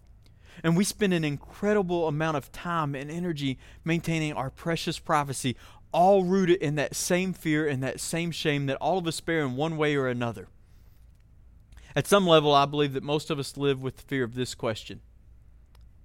And 0.64 0.76
we 0.76 0.84
spend 0.84 1.14
an 1.14 1.24
incredible 1.24 2.08
amount 2.08 2.36
of 2.36 2.50
time 2.50 2.96
and 2.96 3.10
energy 3.10 3.58
maintaining 3.84 4.32
our 4.32 4.50
precious 4.50 4.98
privacy, 4.98 5.56
all 5.92 6.24
rooted 6.24 6.60
in 6.60 6.74
that 6.74 6.96
same 6.96 7.32
fear 7.32 7.66
and 7.66 7.82
that 7.82 8.00
same 8.00 8.32
shame 8.32 8.66
that 8.66 8.76
all 8.76 8.98
of 8.98 9.06
us 9.06 9.20
bear 9.20 9.40
in 9.40 9.54
one 9.54 9.76
way 9.76 9.94
or 9.94 10.08
another. 10.08 10.48
At 11.96 12.06
some 12.06 12.26
level, 12.26 12.54
I 12.54 12.66
believe 12.66 12.92
that 12.92 13.02
most 13.02 13.30
of 13.30 13.38
us 13.38 13.56
live 13.56 13.82
with 13.82 13.96
the 13.96 14.02
fear 14.02 14.24
of 14.24 14.34
this 14.34 14.54
question 14.54 15.00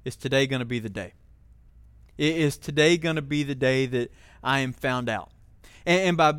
Is 0.04 0.16
today 0.16 0.48
going 0.48 0.60
to 0.60 0.66
be 0.66 0.80
the 0.80 0.90
day? 0.90 1.14
Is 2.18 2.58
today 2.58 2.98
going 2.98 3.18
to 3.18 3.22
be 3.22 3.44
the 3.44 3.56
day 3.56 3.86
that 3.88 4.12
I 4.44 4.60
am 4.60 4.74
found 4.74 5.10
out? 5.10 5.30
And, 5.86 6.02
and 6.02 6.18
by 6.18 6.34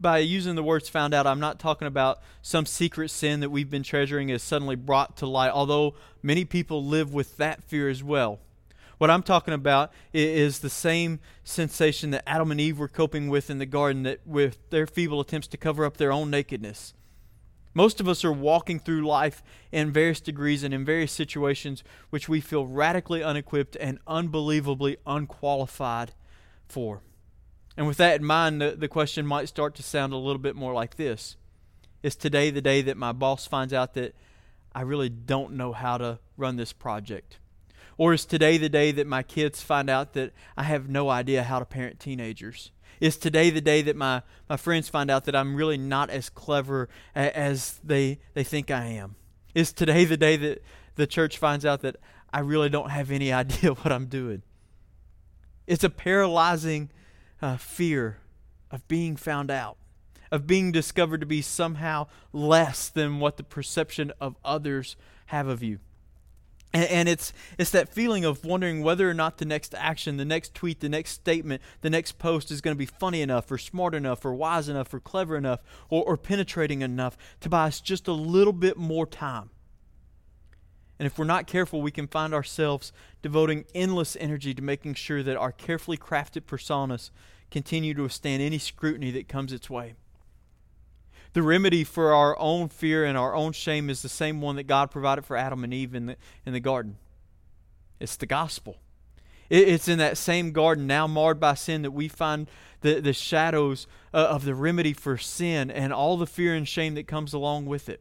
by 0.00 0.18
using 0.18 0.54
the 0.54 0.62
words 0.62 0.88
found 0.88 1.12
out, 1.12 1.26
I'm 1.26 1.40
not 1.40 1.58
talking 1.58 1.86
about 1.86 2.20
some 2.40 2.64
secret 2.64 3.10
sin 3.10 3.40
that 3.40 3.50
we've 3.50 3.68
been 3.68 3.82
treasuring 3.82 4.30
is 4.30 4.42
suddenly 4.42 4.76
brought 4.76 5.18
to 5.18 5.26
light, 5.26 5.50
although 5.50 5.94
many 6.22 6.46
people 6.46 6.82
live 6.82 7.12
with 7.12 7.36
that 7.36 7.62
fear 7.64 7.88
as 7.90 8.02
well. 8.02 8.40
What 8.96 9.10
I'm 9.10 9.22
talking 9.22 9.54
about 9.54 9.92
is 10.12 10.60
the 10.60 10.70
same 10.70 11.20
sensation 11.44 12.10
that 12.10 12.22
Adam 12.26 12.50
and 12.50 12.60
Eve 12.60 12.78
were 12.78 12.88
coping 12.88 13.28
with 13.28 13.50
in 13.50 13.58
the 13.58 13.66
garden 13.66 14.02
that 14.04 14.26
with 14.26 14.58
their 14.70 14.86
feeble 14.86 15.20
attempts 15.20 15.48
to 15.48 15.56
cover 15.56 15.84
up 15.84 15.96
their 15.96 16.12
own 16.12 16.30
nakedness. 16.30 16.94
Most 17.72 18.00
of 18.00 18.08
us 18.08 18.24
are 18.24 18.32
walking 18.32 18.80
through 18.80 19.06
life 19.06 19.42
in 19.70 19.92
various 19.92 20.20
degrees 20.20 20.64
and 20.64 20.74
in 20.74 20.84
various 20.84 21.12
situations 21.12 21.84
which 22.10 22.28
we 22.28 22.40
feel 22.40 22.66
radically 22.66 23.22
unequipped 23.22 23.76
and 23.80 23.98
unbelievably 24.06 24.96
unqualified 25.06 26.12
for. 26.66 27.00
And 27.76 27.86
with 27.86 27.98
that 27.98 28.20
in 28.20 28.26
mind, 28.26 28.60
the, 28.60 28.72
the 28.72 28.88
question 28.88 29.24
might 29.24 29.48
start 29.48 29.74
to 29.76 29.82
sound 29.82 30.12
a 30.12 30.16
little 30.16 30.40
bit 30.40 30.56
more 30.56 30.72
like 30.72 30.96
this 30.96 31.36
Is 32.02 32.16
today 32.16 32.50
the 32.50 32.60
day 32.60 32.82
that 32.82 32.96
my 32.96 33.12
boss 33.12 33.46
finds 33.46 33.72
out 33.72 33.94
that 33.94 34.14
I 34.74 34.82
really 34.82 35.08
don't 35.08 35.52
know 35.52 35.72
how 35.72 35.96
to 35.98 36.18
run 36.36 36.56
this 36.56 36.72
project? 36.72 37.38
Or 37.96 38.14
is 38.14 38.24
today 38.24 38.56
the 38.56 38.68
day 38.68 38.92
that 38.92 39.06
my 39.06 39.22
kids 39.22 39.62
find 39.62 39.90
out 39.90 40.14
that 40.14 40.32
I 40.56 40.62
have 40.64 40.88
no 40.88 41.10
idea 41.10 41.42
how 41.42 41.58
to 41.58 41.64
parent 41.64 42.00
teenagers? 42.00 42.72
Is 43.00 43.16
today 43.16 43.48
the 43.48 43.62
day 43.62 43.80
that 43.82 43.96
my, 43.96 44.22
my 44.48 44.56
friends 44.56 44.88
find 44.88 45.10
out 45.10 45.24
that 45.24 45.34
I'm 45.34 45.56
really 45.56 45.78
not 45.78 46.10
as 46.10 46.28
clever 46.28 46.88
a, 47.16 47.36
as 47.36 47.80
they, 47.82 48.18
they 48.34 48.44
think 48.44 48.70
I 48.70 48.84
am? 48.84 49.16
Is 49.54 49.72
today 49.72 50.04
the 50.04 50.18
day 50.18 50.36
that 50.36 50.62
the 50.96 51.06
church 51.06 51.38
finds 51.38 51.64
out 51.64 51.80
that 51.80 51.96
I 52.32 52.40
really 52.40 52.68
don't 52.68 52.90
have 52.90 53.10
any 53.10 53.32
idea 53.32 53.72
what 53.72 53.90
I'm 53.92 54.06
doing? 54.06 54.42
It's 55.66 55.84
a 55.84 55.90
paralyzing 55.90 56.90
uh, 57.40 57.56
fear 57.56 58.18
of 58.70 58.86
being 58.86 59.16
found 59.16 59.50
out, 59.50 59.78
of 60.30 60.46
being 60.46 60.70
discovered 60.70 61.20
to 61.20 61.26
be 61.26 61.42
somehow 61.42 62.06
less 62.32 62.88
than 62.88 63.18
what 63.18 63.36
the 63.36 63.44
perception 63.44 64.12
of 64.20 64.36
others 64.44 64.96
have 65.26 65.48
of 65.48 65.62
you. 65.62 65.78
And, 66.72 67.08
it's 67.08 67.32
it's 67.58 67.70
that 67.70 67.88
feeling 67.88 68.24
of 68.24 68.44
wondering 68.44 68.82
whether 68.82 69.10
or 69.10 69.14
not 69.14 69.38
the 69.38 69.44
next 69.44 69.74
action, 69.74 70.18
the 70.18 70.24
next 70.24 70.54
tweet, 70.54 70.78
the 70.78 70.88
next 70.88 71.10
statement, 71.10 71.60
the 71.80 71.90
next 71.90 72.18
post 72.18 72.52
is 72.52 72.60
going 72.60 72.76
to 72.76 72.78
be 72.78 72.86
funny 72.86 73.22
enough, 73.22 73.50
or 73.50 73.58
smart 73.58 73.92
enough, 73.92 74.24
or 74.24 74.32
wise 74.32 74.68
enough, 74.68 74.94
or 74.94 75.00
clever 75.00 75.36
enough, 75.36 75.60
or, 75.88 76.04
or 76.04 76.16
penetrating 76.16 76.82
enough 76.82 77.16
to 77.40 77.48
buy 77.48 77.66
us 77.66 77.80
just 77.80 78.06
a 78.06 78.12
little 78.12 78.52
bit 78.52 78.76
more 78.76 79.04
time. 79.04 79.50
And 81.00 81.06
if 81.06 81.18
we're 81.18 81.24
not 81.24 81.46
careful, 81.46 81.82
we 81.82 81.90
can 81.90 82.06
find 82.06 82.34
ourselves 82.34 82.92
devoting 83.22 83.64
endless 83.74 84.16
energy 84.20 84.54
to 84.54 84.62
making 84.62 84.94
sure 84.94 85.22
that 85.22 85.36
our 85.36 85.50
carefully 85.50 85.96
crafted 85.96 86.42
personas 86.42 87.10
continue 87.50 87.94
to 87.94 88.02
withstand 88.02 88.42
any 88.42 88.58
scrutiny 88.58 89.10
that 89.10 89.26
comes 89.26 89.52
its 89.52 89.68
way. 89.68 89.94
The 91.32 91.42
remedy 91.42 91.84
for 91.84 92.12
our 92.12 92.38
own 92.38 92.68
fear 92.68 93.04
and 93.04 93.16
our 93.16 93.34
own 93.34 93.52
shame 93.52 93.88
is 93.88 94.02
the 94.02 94.08
same 94.08 94.40
one 94.40 94.56
that 94.56 94.64
God 94.64 94.90
provided 94.90 95.24
for 95.24 95.36
Adam 95.36 95.62
and 95.62 95.72
Eve 95.72 95.94
in 95.94 96.06
the, 96.06 96.16
in 96.44 96.52
the 96.52 96.60
garden 96.60 96.96
it's 98.00 98.16
the 98.16 98.26
gospel. 98.26 98.78
It, 99.48 99.68
it's 99.68 99.86
in 99.86 99.98
that 99.98 100.16
same 100.16 100.52
garden, 100.52 100.86
now 100.86 101.06
marred 101.06 101.38
by 101.38 101.54
sin, 101.54 101.82
that 101.82 101.92
we 101.92 102.08
find 102.08 102.48
the, 102.80 103.00
the 103.00 103.12
shadows 103.12 103.86
uh, 104.12 104.26
of 104.30 104.44
the 104.44 104.54
remedy 104.54 104.94
for 104.94 105.18
sin 105.18 105.70
and 105.70 105.92
all 105.92 106.16
the 106.16 106.26
fear 106.26 106.54
and 106.54 106.66
shame 106.66 106.94
that 106.94 107.06
comes 107.06 107.32
along 107.32 107.66
with 107.66 107.88
it. 107.88 108.00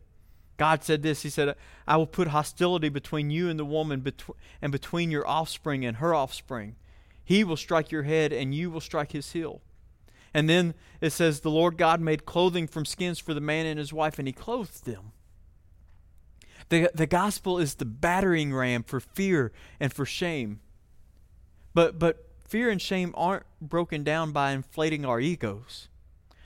God 0.58 0.84
said 0.84 1.04
this 1.04 1.22
He 1.22 1.30
said, 1.30 1.56
I 1.88 1.98
will 1.98 2.08
put 2.08 2.30
hostility 2.30 2.90
between 2.90 3.30
you 3.30 3.50
and 3.50 3.60
the 3.60 3.66
woman 3.66 4.02
betw- 4.02 4.36
and 4.62 4.72
between 4.72 5.12
your 5.12 5.28
offspring 5.28 5.86
and 5.86 5.98
her 5.98 6.16
offspring. 6.16 6.76
He 7.24 7.44
will 7.44 7.58
strike 7.58 7.92
your 7.92 8.04
head, 8.04 8.34
and 8.34 8.56
you 8.56 8.72
will 8.72 8.82
strike 8.82 9.12
his 9.12 9.34
heel. 9.34 9.62
And 10.34 10.50
then 10.50 10.74
it 11.02 11.12
says, 11.12 11.40
The 11.40 11.52
Lord 11.52 11.78
God 11.78 12.02
made 12.02 12.26
clothing 12.26 12.68
from 12.68 12.86
skins 12.86 13.20
for 13.20 13.34
the 13.34 13.42
man 13.42 13.66
and 13.66 13.80
his 13.80 13.94
wife, 13.94 14.20
and 14.20 14.28
he 14.28 14.34
clothed 14.34 14.86
them. 14.86 15.12
The, 16.70 16.92
the 16.94 17.08
gospel 17.08 17.58
is 17.58 17.76
the 17.76 17.86
battering 17.86 18.54
ram 18.54 18.84
for 18.84 19.00
fear 19.00 19.52
and 19.80 19.92
for 19.92 20.06
shame. 20.06 20.60
But, 21.74 21.98
but 21.98 22.30
fear 22.48 22.70
and 22.70 22.82
shame 22.82 23.14
aren't 23.18 23.46
broken 23.62 24.04
down 24.04 24.32
by 24.32 24.52
inflating 24.52 25.06
our 25.06 25.20
egos. 25.20 25.88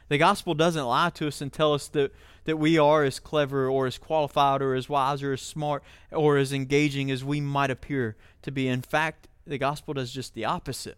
The 0.10 0.18
gospel 0.18 0.54
doesn't 0.54 0.86
lie 0.86 1.10
to 1.12 1.28
us 1.28 1.42
and 1.42 1.52
tell 1.52 1.74
us 1.74 1.88
that, 1.90 2.13
that 2.46 2.58
we 2.58 2.78
are 2.78 3.04
as 3.04 3.20
clever 3.20 3.68
or 3.68 3.88
as 3.88 3.98
qualified 3.98 4.62
or 4.62 4.75
as 4.75 4.88
wise 4.88 5.24
or 5.24 5.34
as 5.34 5.42
smart 5.42 5.84
or 6.12 6.38
as 6.38 6.54
engaging 6.54 7.10
as 7.10 7.24
we 7.24 7.42
might 7.42 7.72
appear 7.72 8.16
to 8.44 8.52
be. 8.52 8.68
In 8.68 8.82
fact, 8.82 9.28
the 9.46 9.58
gospel 9.58 9.94
does 9.94 10.12
just 10.12 10.36
the 10.36 10.46
opposite. 10.46 10.98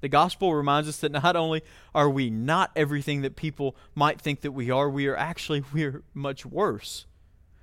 The 0.00 0.08
gospel 0.08 0.54
reminds 0.54 0.88
us 0.88 0.98
that 0.98 1.12
not 1.12 1.36
only 1.36 1.62
are 1.94 2.08
we 2.08 2.30
not 2.30 2.70
everything 2.76 3.22
that 3.22 3.36
people 3.36 3.76
might 3.94 4.20
think 4.20 4.42
that 4.42 4.52
we 4.52 4.70
are, 4.70 4.88
we 4.88 5.06
are 5.06 5.16
actually 5.16 5.64
we're 5.72 6.02
much 6.14 6.46
worse. 6.46 7.06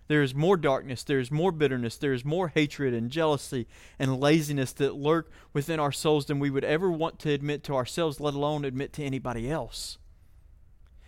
There 0.08 0.22
is 0.22 0.36
more 0.36 0.56
darkness, 0.56 1.04
there 1.04 1.20
is 1.20 1.32
more 1.32 1.52
bitterness, 1.52 1.98
there 1.98 2.14
is 2.14 2.24
more 2.24 2.50
hatred 2.50 2.94
and 2.94 3.10
jealousy 3.10 3.68
and 3.98 4.20
laziness 4.20 4.72
that 4.74 4.96
lurk 4.96 5.32
within 5.52 5.80
our 5.80 5.92
souls 5.92 6.28
than 6.28 6.40
we 6.40 6.52
would 6.52 6.64
ever 6.64 6.92
want 6.92 7.18
to 7.20 7.32
admit 7.32 7.64
to 7.64 7.76
ourselves, 7.76 8.20
let 8.20 8.36
alone 8.36 8.66
admit 8.66 8.94
to 8.94 9.04
anybody 9.04 9.50
else. 9.50 9.98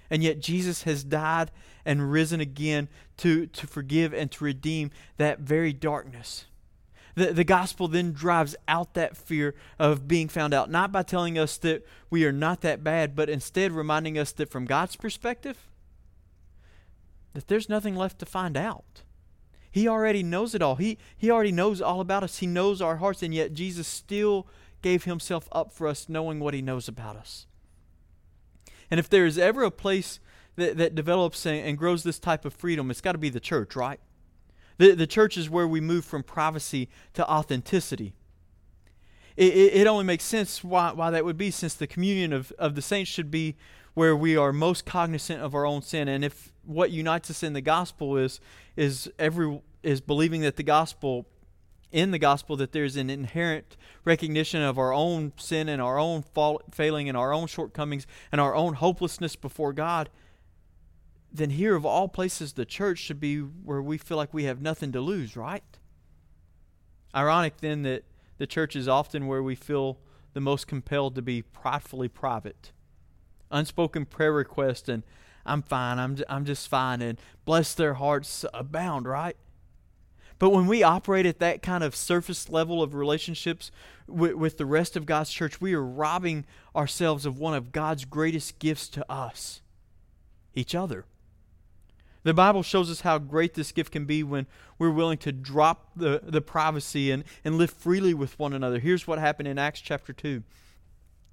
And 0.10 0.24
yet 0.24 0.39
Jesus 0.39 0.84
has 0.84 1.03
died 1.03 1.51
and 1.86 2.12
risen 2.12 2.39
again 2.39 2.88
to, 3.17 3.46
to 3.48 3.67
forgive 3.67 4.13
and 4.13 4.31
to 4.31 4.43
redeem 4.43 4.89
that 5.17 5.39
very 5.39 5.74
darkness. 5.74 6.46
The, 7.17 7.33
the 7.33 7.43
gospel 7.43 7.88
then 7.88 8.13
drives 8.13 8.55
out 8.67 8.93
that 8.93 9.17
fear 9.17 9.55
of 9.79 10.07
being 10.07 10.27
found 10.27 10.53
out, 10.53 10.69
not 10.69 10.91
by 10.91 11.01
telling 11.01 11.36
us 11.36 11.57
that 11.57 11.83
we 12.12 12.24
are 12.25 12.31
not 12.31 12.62
that 12.62 12.83
bad, 12.83 13.15
but 13.15 13.27
instead 13.27 13.71
reminding 13.71 14.19
us 14.19 14.31
that 14.33 14.51
from 14.51 14.65
God's 14.65 14.95
perspective, 14.95 15.67
that 17.33 17.47
there's 17.47 17.69
nothing 17.69 17.95
left 17.95 18.19
to 18.19 18.27
find 18.27 18.55
out. 18.55 19.01
He 19.71 19.88
already 19.88 20.21
knows 20.21 20.53
it 20.53 20.62
all. 20.62 20.75
He, 20.75 21.00
he 21.17 21.31
already 21.31 21.51
knows 21.51 21.81
all 21.81 22.01
about 22.01 22.21
us. 22.21 22.38
He 22.38 22.45
knows 22.45 22.83
our 22.83 22.97
hearts, 22.97 23.24
and 23.24 23.33
yet 23.33 23.53
Jesus 23.53 23.88
still 23.88 24.45
gave 24.83 25.05
himself 25.05 25.50
up 25.51 25.71
for 25.71 25.88
us, 25.88 26.07
knowing 26.07 26.39
what 26.39 26.53
he 26.53 26.62
knows 26.62 26.88
about 26.88 27.15
us. 27.15 27.47
And 28.91 29.00
if 29.00 29.09
there 29.09 29.25
is 29.25 29.39
ever 29.39 29.63
a 29.63 29.71
place 29.71 30.19
that, 30.55 30.77
that 30.77 30.93
develops 30.93 31.47
and, 31.47 31.65
and 31.65 31.79
grows 31.79 32.03
this 32.03 32.19
type 32.19 32.45
of 32.45 32.53
freedom, 32.53 32.91
it's 32.91 33.01
got 33.01 33.13
to 33.13 33.17
be 33.17 33.29
the 33.29 33.39
church, 33.39 33.75
right? 33.75 34.00
The, 34.77 34.93
the 34.93 35.07
church 35.07 35.38
is 35.38 35.50
where 35.50 35.67
we 35.67 35.81
move 35.81 36.05
from 36.05 36.24
privacy 36.24 36.89
to 37.13 37.27
authenticity. 37.29 38.13
It, 39.36 39.53
it, 39.53 39.74
it 39.81 39.88
only 39.88 40.03
makes 40.03 40.24
sense 40.24 40.63
why, 40.63 40.91
why 40.93 41.12
that 41.12 41.25
would 41.25 41.38
be, 41.38 41.51
since 41.51 41.74
the 41.74 41.88
communion 41.88 42.34
of, 42.34 42.51
of 42.57 42.75
the 42.75 42.81
saints 42.81 43.10
should 43.10 43.31
be 43.31 43.55
where 43.93 44.15
we 44.15 44.38
are 44.38 44.53
most 44.53 44.86
cognizant 44.86 45.41
of 45.41 45.55
our 45.55 45.65
own 45.65 45.81
sin. 45.81 46.07
And 46.07 46.24
if 46.24 46.51
what 46.63 46.91
unites 46.91 47.31
us 47.31 47.41
in 47.41 47.53
the 47.53 47.62
gospel 47.62 48.17
is 48.17 48.39
is 48.75 49.10
every 49.17 49.60
is 49.81 50.01
believing 50.01 50.41
that 50.41 50.55
the 50.55 50.63
gospel 50.63 51.25
in 51.91 52.12
the 52.12 52.19
gospel 52.19 52.55
that 52.57 52.74
there's 52.74 52.96
an 52.96 53.10
inherent 53.10 53.77
recognition 54.03 54.62
of 54.62 54.77
our 54.77 54.93
own 54.93 55.31
sin 55.38 55.69
and 55.69 55.81
our 55.81 55.98
own 55.98 56.24
failing 56.69 57.07
and 57.07 57.17
our 57.17 57.34
own 57.34 57.48
shortcomings 57.48 58.05
and 58.31 58.41
our 58.41 58.53
own 58.53 58.74
hopelessness 58.74 59.36
before 59.36 59.74
God, 59.74 60.10
then 61.38 61.51
here 61.51 61.75
of 61.75 61.86
all 61.86 62.08
places 62.08 62.53
the 62.53 62.65
church 62.65 63.00
should 63.00 63.20
be 63.20 63.39
where 63.39 63.82
we 63.82 63.98
feel 63.98 64.17
like 64.17 64.34
we 64.34 64.46
have 64.46 64.62
nothing 64.62 64.91
to 64.91 65.01
lose, 65.01 65.36
right? 65.36 65.63
Ironic 67.15 67.58
then 67.58 67.84
that 67.84 68.03
the 68.38 68.48
church 68.48 68.75
is 68.75 68.88
often 68.88 69.27
where 69.27 69.44
we 69.44 69.56
feel 69.56 70.00
the 70.34 70.41
most 70.41 70.67
compelled 70.67 71.15
to 71.15 71.22
be 71.22 71.41
pridefully 71.41 72.08
private 72.08 72.72
unspoken 73.51 74.06
prayer 74.06 74.34
requests 74.34 74.89
and 74.89 75.03
I'm 75.46 75.62
fine, 75.62 75.98
I'm, 75.98 76.17
I'm 76.27 76.44
just 76.44 76.67
fine, 76.67 77.01
and 77.01 77.17
bless 77.46 77.74
their 77.74 77.94
hearts 77.94 78.44
abound, 78.53 79.08
right? 79.08 79.38
But 80.39 80.50
when 80.50 80.67
we 80.67 80.84
operate 80.84 81.25
at 81.25 81.39
that 81.39 81.63
kind 81.63 81.84
of 81.84 81.96
surface 81.96 82.50
level 82.50 82.84
of 82.84 82.94
relationships 82.94 83.72
with, 84.08 84.34
with 84.34 84.58
the 84.58 84.65
rest 84.65 84.98
of 84.98 85.06
God's 85.06 85.32
church, 85.32 85.62
we 85.62 85.74
are 85.74 85.84
robbing 85.84 86.46
ourselves 86.75 87.25
of 87.25 87.39
one 87.39 87.53
of 87.53 87.72
God's 87.72 88.03
greatest 88.03 88.60
gifts 88.60 88.89
to 88.89 89.12
us 89.12 89.62
each 90.53 90.75
other. 90.75 91.06
The 92.27 92.34
Bible 92.34 92.62
shows 92.62 92.91
us 92.91 93.00
how 93.00 93.19
great 93.19 93.53
this 93.53 93.72
gift 93.72 93.93
can 93.93 94.03
be 94.03 94.22
when 94.22 94.48
we're 94.77 94.91
willing 94.91 95.17
to 95.19 95.31
drop 95.31 95.91
the, 95.96 96.19
the 96.22 96.41
privacy 96.41 97.10
and, 97.10 97.24
and 97.46 97.57
live 97.57 97.72
freely 97.72 98.13
with 98.13 98.38
one 98.38 98.51
another. 98.51 98.79
Here's 98.79 99.07
what 99.07 99.17
happened 99.17 99.48
in 99.48 99.57
Acts 99.57 99.79
chapter 99.79 100.12
2. 100.12 100.43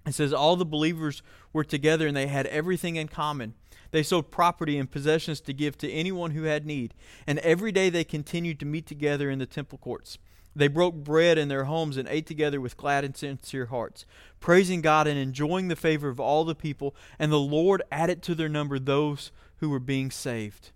It 0.06 0.14
says, 0.14 0.32
All 0.32 0.54
the 0.54 0.64
believers 0.64 1.20
were 1.52 1.64
together 1.64 2.06
and 2.06 2.16
they 2.16 2.28
had 2.28 2.46
everything 2.46 2.94
in 2.94 3.08
common. 3.08 3.54
They 3.90 4.04
sold 4.04 4.30
property 4.30 4.78
and 4.78 4.88
possessions 4.88 5.40
to 5.40 5.52
give 5.52 5.76
to 5.78 5.90
anyone 5.90 6.30
who 6.30 6.44
had 6.44 6.64
need. 6.64 6.94
And 7.26 7.40
every 7.40 7.72
day 7.72 7.90
they 7.90 8.04
continued 8.04 8.60
to 8.60 8.64
meet 8.64 8.86
together 8.86 9.28
in 9.28 9.40
the 9.40 9.46
temple 9.46 9.78
courts. 9.78 10.18
They 10.54 10.68
broke 10.68 10.94
bread 10.94 11.38
in 11.38 11.48
their 11.48 11.64
homes 11.64 11.96
and 11.96 12.06
ate 12.08 12.26
together 12.26 12.60
with 12.60 12.76
glad 12.76 13.02
and 13.02 13.16
sincere 13.16 13.66
hearts, 13.66 14.06
praising 14.38 14.80
God 14.80 15.08
and 15.08 15.18
enjoying 15.18 15.66
the 15.66 15.74
favor 15.74 16.08
of 16.08 16.20
all 16.20 16.44
the 16.44 16.54
people. 16.54 16.94
And 17.18 17.32
the 17.32 17.40
Lord 17.40 17.82
added 17.90 18.22
to 18.22 18.36
their 18.36 18.48
number 18.48 18.78
those 18.78 19.32
who 19.56 19.70
were 19.70 19.80
being 19.80 20.12
saved. 20.12 20.70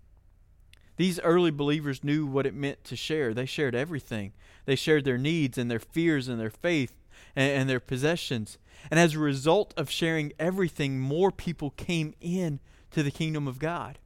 These 0.99 1.21
early 1.21 1.49
believers 1.49 2.03
knew 2.03 2.25
what 2.25 2.45
it 2.45 2.53
meant 2.53 2.83
to 2.83 2.97
share. 2.97 3.33
They 3.33 3.45
shared 3.45 3.73
everything. 3.73 4.33
They 4.65 4.75
shared 4.75 5.05
their 5.05 5.17
needs 5.17 5.57
and 5.57 5.71
their 5.71 5.79
fears 5.79 6.27
and 6.27 6.37
their 6.37 6.49
faith 6.49 6.97
and, 7.37 7.53
and 7.53 7.69
their 7.69 7.79
possessions. 7.79 8.57
And 8.91 8.99
as 8.99 9.15
a 9.15 9.19
result 9.19 9.73
of 9.77 9.89
sharing 9.89 10.33
everything, 10.37 10.99
more 10.99 11.31
people 11.31 11.69
came 11.69 12.15
in 12.19 12.59
to 12.91 13.01
the 13.01 13.11
kingdom 13.11 13.47
of 13.47 13.59
God. 13.59 13.97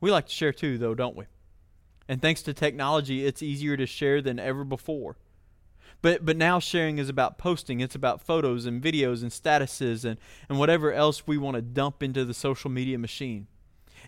We 0.00 0.12
like 0.12 0.26
to 0.26 0.32
share 0.32 0.52
too, 0.52 0.78
though, 0.78 0.94
don't 0.94 1.16
we? 1.16 1.24
And 2.08 2.22
thanks 2.22 2.42
to 2.42 2.54
technology, 2.54 3.26
it's 3.26 3.42
easier 3.42 3.76
to 3.76 3.84
share 3.84 4.22
than 4.22 4.38
ever 4.38 4.62
before. 4.62 5.16
But, 6.02 6.24
but 6.24 6.36
now 6.36 6.60
sharing 6.60 6.98
is 6.98 7.08
about 7.08 7.36
posting. 7.36 7.80
It's 7.80 7.96
about 7.96 8.22
photos 8.22 8.64
and 8.64 8.80
videos 8.80 9.22
and 9.22 9.32
statuses 9.32 10.04
and, 10.04 10.20
and 10.48 10.60
whatever 10.60 10.92
else 10.92 11.26
we 11.26 11.36
want 11.36 11.56
to 11.56 11.62
dump 11.62 12.00
into 12.00 12.24
the 12.24 12.32
social 12.32 12.70
media 12.70 12.96
machine. 12.96 13.48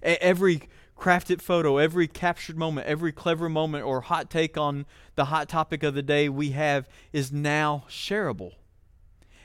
Every 0.00 0.62
crafted 0.96 1.40
photo, 1.40 1.78
every 1.78 2.06
captured 2.06 2.56
moment, 2.56 2.86
every 2.86 3.12
clever 3.12 3.48
moment 3.48 3.84
or 3.84 4.02
hot 4.02 4.30
take 4.30 4.56
on 4.56 4.86
the 5.14 5.26
hot 5.26 5.48
topic 5.48 5.82
of 5.82 5.94
the 5.94 6.02
day 6.02 6.28
we 6.28 6.50
have 6.50 6.88
is 7.12 7.32
now 7.32 7.84
shareable 7.88 8.52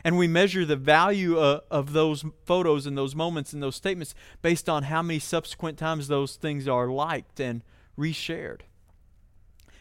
and 0.03 0.17
we 0.17 0.27
measure 0.27 0.65
the 0.65 0.75
value 0.75 1.37
uh, 1.37 1.59
of 1.69 1.93
those 1.93 2.23
photos 2.45 2.85
and 2.85 2.97
those 2.97 3.15
moments 3.15 3.53
and 3.53 3.61
those 3.61 3.75
statements 3.75 4.15
based 4.41 4.69
on 4.69 4.83
how 4.83 5.01
many 5.01 5.19
subsequent 5.19 5.77
times 5.77 6.07
those 6.07 6.35
things 6.35 6.67
are 6.67 6.87
liked 6.87 7.39
and 7.39 7.61
reshared. 7.97 8.61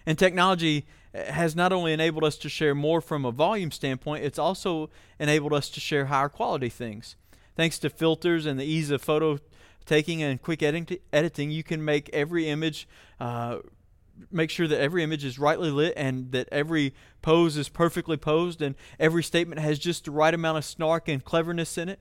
And 0.06 0.18
technology 0.18 0.87
uh, 1.14 1.32
has 1.32 1.54
not 1.54 1.72
only 1.72 1.92
enabled 1.92 2.25
us 2.25 2.37
to 2.38 2.48
share 2.48 2.75
more 2.75 3.00
from 3.00 3.25
a 3.25 3.32
volume 3.32 3.70
standpoint, 3.70 4.25
it's 4.25 4.38
also 4.38 4.90
enabled 5.18 5.52
us 5.52 5.70
to 5.70 5.80
share 5.80 6.06
higher 6.06 6.28
quality 6.28 6.68
things. 6.68 7.16
Thanks 7.56 7.78
to 7.80 7.90
filters 7.90 8.46
and 8.46 8.58
the 8.58 8.64
ease 8.64 8.90
of 8.90 9.02
photo 9.02 9.38
taking 9.88 10.23
and 10.23 10.40
quick 10.40 10.62
editing, 10.62 11.50
you 11.50 11.62
can 11.64 11.85
make 11.85 12.09
every 12.12 12.49
image 12.49 12.87
uh, 13.18 13.59
make 14.30 14.50
sure 14.50 14.68
that 14.68 14.80
every 14.80 15.02
image 15.02 15.25
is 15.25 15.38
rightly 15.38 15.71
lit 15.71 15.95
and 15.97 16.33
that 16.33 16.49
every 16.50 16.95
pose 17.23 17.57
is 17.57 17.68
perfectly 17.68 18.16
posed 18.16 18.61
and 18.62 18.75
every 18.99 19.23
statement 19.23 19.61
has 19.61 19.78
just 19.78 20.04
the 20.04 20.11
right 20.11 20.35
amount 20.35 20.59
of 20.59 20.64
snark 20.64 21.09
and 21.09 21.25
cleverness 21.25 21.78
in 21.78 21.88
it. 21.88 22.00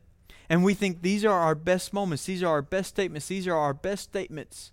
And 0.50 0.64
we 0.64 0.74
think 0.74 1.02
these 1.02 1.26
are 1.26 1.40
our 1.40 1.56
best 1.56 1.94
moments, 1.94 2.26
these 2.26 2.42
are 2.42 2.48
our 2.48 2.62
best 2.62 2.90
statements, 2.90 3.28
these 3.28 3.48
are 3.48 3.56
our 3.56 3.74
best 3.74 4.04
statements, 4.04 4.72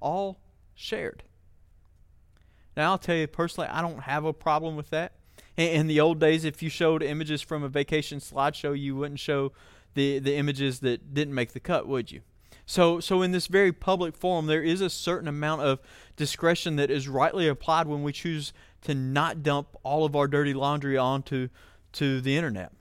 all 0.00 0.40
shared. 0.74 1.22
Now, 2.76 2.92
I'll 2.92 2.98
tell 2.98 3.16
you 3.16 3.26
personally, 3.26 3.68
I 3.68 3.82
don't 3.82 4.00
have 4.00 4.24
a 4.24 4.32
problem 4.32 4.76
with 4.76 4.90
that. 4.90 5.12
In 5.56 5.86
the 5.86 6.00
old 6.00 6.18
days, 6.18 6.44
if 6.44 6.62
you 6.62 6.68
showed 6.68 7.02
images 7.02 7.40
from 7.40 7.62
a 7.62 7.68
vacation 7.68 8.18
slideshow, 8.18 8.76
you 8.76 8.96
wouldn't 8.96 9.20
show 9.20 9.52
the, 9.94 10.18
the 10.18 10.34
images 10.34 10.80
that 10.80 11.14
didn't 11.14 11.34
make 11.34 11.52
the 11.52 11.60
cut, 11.60 11.86
would 11.86 12.10
you? 12.10 12.22
So, 12.66 13.00
so 13.00 13.22
in 13.22 13.32
this 13.32 13.46
very 13.46 13.72
public 13.72 14.16
forum, 14.16 14.46
there 14.46 14.62
is 14.62 14.80
a 14.80 14.88
certain 14.88 15.28
amount 15.28 15.62
of 15.62 15.80
discretion 16.16 16.76
that 16.76 16.90
is 16.90 17.08
rightly 17.08 17.46
applied 17.46 17.86
when 17.86 18.02
we 18.02 18.12
choose 18.12 18.52
to 18.82 18.94
not 18.94 19.42
dump 19.42 19.68
all 19.82 20.04
of 20.04 20.16
our 20.16 20.26
dirty 20.26 20.54
laundry 20.54 20.96
onto 20.96 21.48
to 21.92 22.20
the 22.20 22.36
internet. 22.36 22.72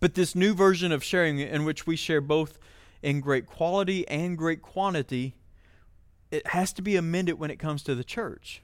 But 0.00 0.14
this 0.14 0.34
new 0.34 0.54
version 0.54 0.92
of 0.92 1.02
sharing, 1.04 1.38
in 1.38 1.64
which 1.64 1.86
we 1.86 1.96
share 1.96 2.20
both 2.20 2.58
in 3.02 3.20
great 3.20 3.46
quality 3.46 4.06
and 4.08 4.38
great 4.38 4.62
quantity, 4.62 5.34
it 6.30 6.48
has 6.48 6.72
to 6.74 6.82
be 6.82 6.96
amended 6.96 7.38
when 7.38 7.50
it 7.50 7.58
comes 7.58 7.82
to 7.84 7.94
the 7.94 8.04
church. 8.04 8.62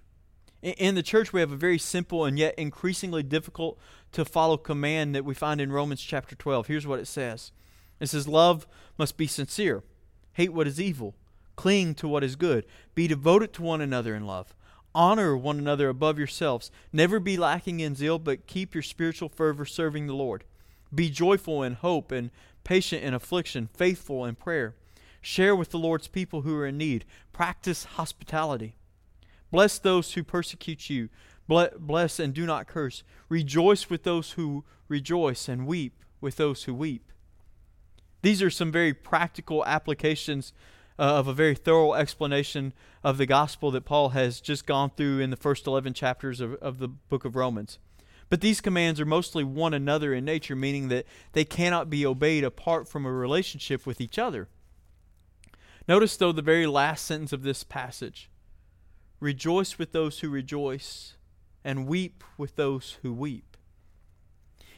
In 0.62 0.94
the 0.94 1.02
church, 1.02 1.32
we 1.32 1.40
have 1.40 1.52
a 1.52 1.56
very 1.56 1.78
simple 1.78 2.24
and 2.24 2.38
yet 2.38 2.54
increasingly 2.56 3.22
difficult 3.22 3.78
to 4.12 4.24
follow 4.24 4.56
command 4.56 5.14
that 5.14 5.24
we 5.24 5.34
find 5.34 5.60
in 5.60 5.70
Romans 5.70 6.00
chapter 6.00 6.34
12. 6.34 6.68
Here's 6.68 6.86
what 6.86 7.00
it 7.00 7.06
says 7.06 7.52
It 8.00 8.06
says, 8.06 8.26
Love 8.26 8.66
must 8.96 9.16
be 9.16 9.26
sincere, 9.26 9.82
hate 10.34 10.52
what 10.52 10.66
is 10.66 10.80
evil 10.80 11.14
Cling 11.56 11.94
to 11.96 12.08
what 12.08 12.24
is 12.24 12.36
good. 12.36 12.66
Be 12.94 13.06
devoted 13.06 13.52
to 13.54 13.62
one 13.62 13.80
another 13.80 14.14
in 14.14 14.26
love. 14.26 14.54
Honor 14.94 15.36
one 15.36 15.58
another 15.58 15.88
above 15.88 16.18
yourselves. 16.18 16.70
Never 16.92 17.18
be 17.18 17.36
lacking 17.36 17.80
in 17.80 17.94
zeal, 17.94 18.18
but 18.18 18.46
keep 18.46 18.74
your 18.74 18.82
spiritual 18.82 19.28
fervor 19.28 19.64
serving 19.64 20.06
the 20.06 20.14
Lord. 20.14 20.44
Be 20.94 21.10
joyful 21.10 21.62
in 21.62 21.74
hope 21.74 22.12
and 22.12 22.30
patient 22.62 23.02
in 23.02 23.14
affliction, 23.14 23.68
faithful 23.74 24.24
in 24.24 24.36
prayer. 24.36 24.74
Share 25.20 25.56
with 25.56 25.70
the 25.70 25.78
Lord's 25.78 26.06
people 26.06 26.42
who 26.42 26.56
are 26.56 26.66
in 26.66 26.76
need. 26.76 27.04
Practice 27.32 27.84
hospitality. 27.84 28.76
Bless 29.50 29.78
those 29.78 30.12
who 30.12 30.22
persecute 30.22 30.90
you. 30.90 31.08
Bless 31.46 32.18
and 32.18 32.34
do 32.34 32.46
not 32.46 32.66
curse. 32.66 33.02
Rejoice 33.28 33.90
with 33.90 34.02
those 34.02 34.32
who 34.32 34.64
rejoice, 34.88 35.48
and 35.48 35.66
weep 35.66 36.04
with 36.20 36.36
those 36.36 36.64
who 36.64 36.74
weep. 36.74 37.10
These 38.24 38.40
are 38.40 38.48
some 38.48 38.72
very 38.72 38.94
practical 38.94 39.62
applications 39.66 40.54
uh, 40.98 41.02
of 41.02 41.28
a 41.28 41.34
very 41.34 41.54
thorough 41.54 41.92
explanation 41.92 42.72
of 43.02 43.18
the 43.18 43.26
gospel 43.26 43.70
that 43.72 43.84
Paul 43.84 44.08
has 44.08 44.40
just 44.40 44.64
gone 44.64 44.88
through 44.96 45.18
in 45.20 45.28
the 45.28 45.36
first 45.36 45.66
11 45.66 45.92
chapters 45.92 46.40
of, 46.40 46.54
of 46.54 46.78
the 46.78 46.88
book 46.88 47.26
of 47.26 47.36
Romans. 47.36 47.78
But 48.30 48.40
these 48.40 48.62
commands 48.62 48.98
are 48.98 49.04
mostly 49.04 49.44
one 49.44 49.74
another 49.74 50.14
in 50.14 50.24
nature, 50.24 50.56
meaning 50.56 50.88
that 50.88 51.04
they 51.32 51.44
cannot 51.44 51.90
be 51.90 52.06
obeyed 52.06 52.44
apart 52.44 52.88
from 52.88 53.04
a 53.04 53.12
relationship 53.12 53.84
with 53.84 54.00
each 54.00 54.18
other. 54.18 54.48
Notice, 55.86 56.16
though, 56.16 56.32
the 56.32 56.40
very 56.40 56.66
last 56.66 57.04
sentence 57.04 57.34
of 57.34 57.42
this 57.42 57.62
passage 57.62 58.30
Rejoice 59.20 59.78
with 59.78 59.92
those 59.92 60.20
who 60.20 60.30
rejoice, 60.30 61.12
and 61.62 61.86
weep 61.86 62.24
with 62.38 62.56
those 62.56 62.96
who 63.02 63.12
weep. 63.12 63.58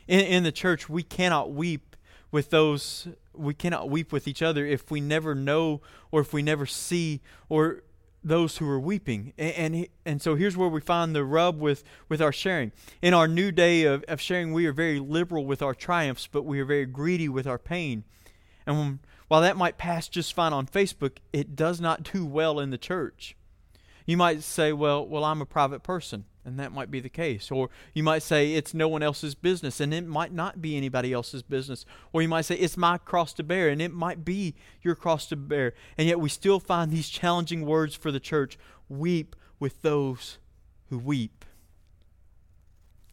In, 0.08 0.18
in 0.18 0.42
the 0.42 0.50
church, 0.50 0.88
we 0.88 1.04
cannot 1.04 1.52
weep 1.52 1.94
with 2.30 2.50
those 2.50 3.08
we 3.36 3.54
cannot 3.54 3.90
weep 3.90 4.12
with 4.12 4.26
each 4.26 4.42
other 4.42 4.66
if 4.66 4.90
we 4.90 5.00
never 5.00 5.34
know 5.34 5.80
or 6.10 6.20
if 6.20 6.32
we 6.32 6.42
never 6.42 6.66
see 6.66 7.20
or 7.48 7.82
those 8.22 8.58
who 8.58 8.68
are 8.68 8.80
weeping. 8.80 9.32
And, 9.38 9.74
and, 9.74 9.88
and, 10.04 10.22
so 10.22 10.34
here's 10.34 10.56
where 10.56 10.68
we 10.68 10.80
find 10.80 11.14
the 11.14 11.24
rub 11.24 11.60
with, 11.60 11.84
with 12.08 12.20
our 12.20 12.32
sharing. 12.32 12.72
In 13.00 13.14
our 13.14 13.28
new 13.28 13.52
day 13.52 13.84
of, 13.84 14.04
of 14.08 14.20
sharing, 14.20 14.52
we 14.52 14.66
are 14.66 14.72
very 14.72 14.98
liberal 14.98 15.46
with 15.46 15.62
our 15.62 15.74
triumphs, 15.74 16.26
but 16.26 16.42
we 16.42 16.60
are 16.60 16.64
very 16.64 16.86
greedy 16.86 17.28
with 17.28 17.46
our 17.46 17.58
pain. 17.58 18.04
And 18.66 18.78
when, 18.78 18.98
while 19.28 19.40
that 19.42 19.56
might 19.56 19.78
pass 19.78 20.08
just 20.08 20.34
fine 20.34 20.52
on 20.52 20.66
Facebook, 20.66 21.18
it 21.32 21.54
does 21.54 21.80
not 21.80 22.02
do 22.12 22.26
well 22.26 22.58
in 22.58 22.70
the 22.70 22.78
church. 22.78 23.36
You 24.06 24.16
might 24.16 24.42
say, 24.42 24.72
well, 24.72 25.06
well, 25.06 25.24
I'm 25.24 25.42
a 25.42 25.46
private 25.46 25.82
person 25.82 26.24
and 26.46 26.60
that 26.60 26.72
might 26.72 26.92
be 26.92 27.00
the 27.00 27.08
case. 27.08 27.50
Or 27.50 27.68
you 27.92 28.04
might 28.04 28.22
say 28.22 28.54
it's 28.54 28.72
no 28.72 28.86
one 28.86 29.02
else's 29.02 29.34
business, 29.34 29.80
and 29.80 29.92
it 29.92 30.06
might 30.06 30.32
not 30.32 30.62
be 30.62 30.76
anybody 30.76 31.12
else's 31.12 31.42
business. 31.42 31.84
Or 32.12 32.22
you 32.22 32.28
might 32.28 32.42
say 32.42 32.54
it's 32.54 32.76
my 32.76 32.98
cross 32.98 33.32
to 33.34 33.42
bear, 33.42 33.68
and 33.68 33.82
it 33.82 33.92
might 33.92 34.24
be 34.24 34.54
your 34.80 34.94
cross 34.94 35.26
to 35.26 35.36
bear. 35.36 35.74
And 35.98 36.06
yet 36.06 36.20
we 36.20 36.28
still 36.28 36.60
find 36.60 36.90
these 36.90 37.08
challenging 37.08 37.66
words 37.66 37.96
for 37.96 38.12
the 38.12 38.20
church 38.20 38.56
weep 38.88 39.34
with 39.58 39.82
those 39.82 40.38
who 40.88 40.98
weep. 40.98 41.44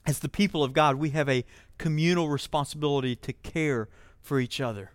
As 0.06 0.20
the 0.20 0.30
people 0.30 0.64
of 0.64 0.74
God, 0.74 0.98
we 0.98 1.10
have 1.10 1.28
a 1.28 1.44
communal 1.80 2.30
responsibility 2.30 3.16
to 3.16 3.34
care 3.34 3.90
for 4.22 4.40
each 4.40 4.62
other. 4.62 4.92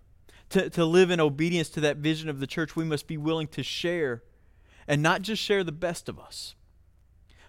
To, 0.50 0.70
to 0.70 0.84
live 0.84 1.10
in 1.10 1.18
obedience 1.20 1.68
to 1.70 1.80
that 1.80 1.96
vision 1.96 2.28
of 2.28 2.38
the 2.38 2.46
church, 2.46 2.76
we 2.76 2.84
must 2.84 3.08
be 3.08 3.16
willing 3.16 3.48
to 3.48 3.64
share 3.64 4.22
and 4.88 5.00
not 5.02 5.22
just 5.22 5.40
share 5.40 5.62
the 5.62 5.70
best 5.70 6.08
of 6.08 6.18
us 6.18 6.56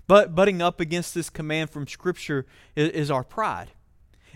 but 0.10 0.34
butting 0.34 0.60
up 0.60 0.80
against 0.80 1.14
this 1.14 1.30
command 1.30 1.70
from 1.70 1.86
Scripture 1.86 2.48
is, 2.76 2.90
is 2.90 3.12
our 3.12 3.24
pride. 3.24 3.70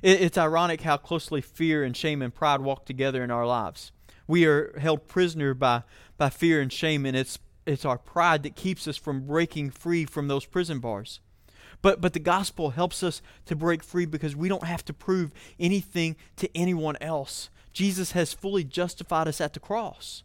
It, 0.04 0.22
it's 0.22 0.38
ironic 0.38 0.82
how 0.82 0.98
closely 0.98 1.42
fear 1.42 1.84
and 1.84 1.98
shame 1.98 2.22
and 2.22 2.32
pride 2.32 2.62
walk 2.62 2.86
together 2.86 3.24
in 3.24 3.32
our 3.32 3.48
lives. 3.48 3.92
We 4.28 4.46
are 4.46 4.78
held 4.78 5.08
prisoner 5.08 5.56
by, 5.56 5.82
by 6.16 6.30
fear 6.30 6.62
and 6.62 6.72
shame, 6.72 7.08
and 7.08 7.18
it's, 7.18 7.40
it's 7.66 7.86
our 7.86 7.98
pride 7.98 8.44
that 8.44 8.56
keeps 8.56 8.88
us 8.88 8.98
from 8.98 9.26
breaking 9.26 9.72
free 9.72 10.06
from 10.06 10.28
those 10.28 10.46
prison 10.46 10.78
bars. 10.78 11.22
But, 11.82 12.02
but 12.02 12.14
the 12.14 12.20
gospel 12.20 12.70
helps 12.70 13.02
us 13.02 13.24
to 13.48 13.56
break 13.56 13.84
free 13.84 14.06
because 14.06 14.36
we 14.36 14.50
don't 14.50 14.66
have 14.66 14.86
to 14.86 14.94
prove 14.94 15.32
anything 15.60 16.18
to 16.36 16.56
anyone 16.56 16.98
else. 17.02 17.50
Jesus 17.74 18.12
has 18.12 18.32
fully 18.32 18.64
justified 18.64 19.28
us 19.28 19.42
at 19.42 19.54
the 19.54 19.60
cross. 19.60 20.22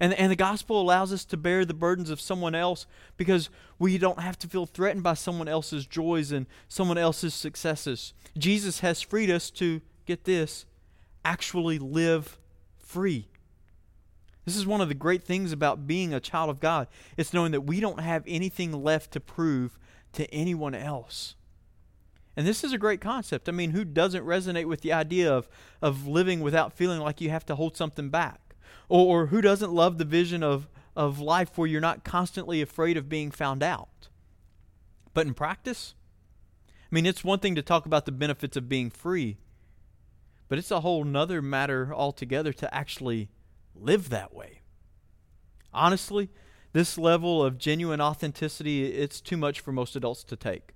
And, 0.00 0.14
and 0.14 0.32
the 0.32 0.36
gospel 0.36 0.80
allows 0.80 1.12
us 1.12 1.26
to 1.26 1.36
bear 1.36 1.66
the 1.66 1.74
burdens 1.74 2.08
of 2.08 2.20
someone 2.20 2.54
else 2.54 2.86
because 3.18 3.50
we 3.78 3.98
don't 3.98 4.20
have 4.20 4.38
to 4.38 4.48
feel 4.48 4.64
threatened 4.64 5.02
by 5.02 5.12
someone 5.12 5.46
else's 5.46 5.86
joys 5.86 6.32
and 6.32 6.46
someone 6.68 6.96
else's 6.96 7.34
successes. 7.34 8.14
Jesus 8.36 8.80
has 8.80 9.02
freed 9.02 9.30
us 9.30 9.50
to, 9.50 9.82
get 10.06 10.24
this, 10.24 10.64
actually 11.24 11.78
live 11.78 12.38
free. 12.78 13.28
This 14.46 14.56
is 14.56 14.66
one 14.66 14.80
of 14.80 14.88
the 14.88 14.94
great 14.94 15.22
things 15.22 15.52
about 15.52 15.86
being 15.86 16.14
a 16.14 16.18
child 16.18 16.48
of 16.48 16.60
God. 16.60 16.88
It's 17.18 17.34
knowing 17.34 17.52
that 17.52 17.60
we 17.60 17.78
don't 17.78 18.00
have 18.00 18.24
anything 18.26 18.72
left 18.72 19.12
to 19.12 19.20
prove 19.20 19.78
to 20.14 20.32
anyone 20.34 20.74
else. 20.74 21.36
And 22.36 22.46
this 22.46 22.64
is 22.64 22.72
a 22.72 22.78
great 22.78 23.02
concept. 23.02 23.48
I 23.48 23.52
mean, 23.52 23.72
who 23.72 23.84
doesn't 23.84 24.24
resonate 24.24 24.64
with 24.64 24.80
the 24.80 24.94
idea 24.94 25.30
of, 25.32 25.48
of 25.82 26.06
living 26.06 26.40
without 26.40 26.72
feeling 26.72 27.00
like 27.00 27.20
you 27.20 27.28
have 27.28 27.44
to 27.46 27.54
hold 27.54 27.76
something 27.76 28.08
back? 28.08 28.49
Or, 28.90 29.22
or 29.22 29.26
who 29.28 29.40
doesn't 29.40 29.72
love 29.72 29.96
the 29.96 30.04
vision 30.04 30.42
of, 30.42 30.68
of 30.94 31.20
life 31.20 31.56
where 31.56 31.68
you're 31.68 31.80
not 31.80 32.04
constantly 32.04 32.60
afraid 32.60 32.98
of 32.98 33.08
being 33.08 33.30
found 33.30 33.62
out? 33.62 34.08
But 35.14 35.26
in 35.26 35.32
practice, 35.32 35.94
I 36.68 36.94
mean, 36.94 37.06
it's 37.06 37.24
one 37.24 37.38
thing 37.38 37.54
to 37.54 37.62
talk 37.62 37.86
about 37.86 38.04
the 38.04 38.12
benefits 38.12 38.56
of 38.56 38.68
being 38.68 38.90
free, 38.90 39.38
but 40.48 40.58
it's 40.58 40.72
a 40.72 40.80
whole 40.80 41.04
nother 41.04 41.40
matter 41.40 41.94
altogether 41.94 42.52
to 42.52 42.74
actually 42.74 43.28
live 43.76 44.10
that 44.10 44.34
way. 44.34 44.60
Honestly, 45.72 46.28
this 46.72 46.98
level 46.98 47.44
of 47.44 47.58
genuine 47.58 48.00
authenticity, 48.00 48.86
it's 48.92 49.20
too 49.20 49.36
much 49.36 49.60
for 49.60 49.70
most 49.70 49.94
adults 49.94 50.24
to 50.24 50.36
take. 50.36 50.72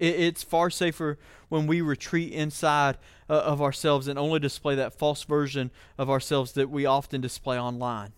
It's 0.00 0.42
far 0.42 0.70
safer 0.70 1.18
when 1.50 1.66
we 1.66 1.82
retreat 1.82 2.32
inside 2.32 2.96
uh, 3.28 3.34
of 3.34 3.60
ourselves 3.60 4.08
and 4.08 4.18
only 4.18 4.40
display 4.40 4.74
that 4.74 4.94
false 4.94 5.24
version 5.24 5.70
of 5.98 6.08
ourselves 6.08 6.52
that 6.52 6.70
we 6.70 6.86
often 6.86 7.20
display 7.20 7.60
online. 7.60 8.12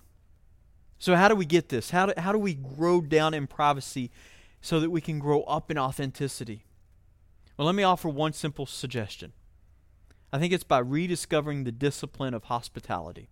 So, 1.01 1.16
how 1.16 1.27
do 1.27 1.35
we 1.35 1.45
get 1.45 1.68
this? 1.68 1.90
How 1.90 2.07
do, 2.07 2.12
how 2.16 2.31
do 2.31 2.38
we 2.38 2.55
grow 2.55 3.01
down 3.01 3.35
in 3.35 3.49
privacy 3.49 4.12
so 4.61 4.79
that 4.79 4.90
we 4.90 5.01
can 5.01 5.18
grow 5.18 5.42
up 5.42 5.68
in 5.73 5.77
authenticity? 5.77 6.64
Well, 7.57 7.66
let 7.66 7.75
me 7.75 7.83
offer 7.83 8.09
one 8.09 8.33
simple 8.33 8.66
suggestion. 8.66 9.33
I 10.33 10.38
think 10.38 10.53
it's 10.53 10.62
by 10.62 10.79
rediscovering 10.79 11.64
the 11.64 11.73
discipline 11.73 12.33
of 12.33 12.45
hospitality. 12.45 13.32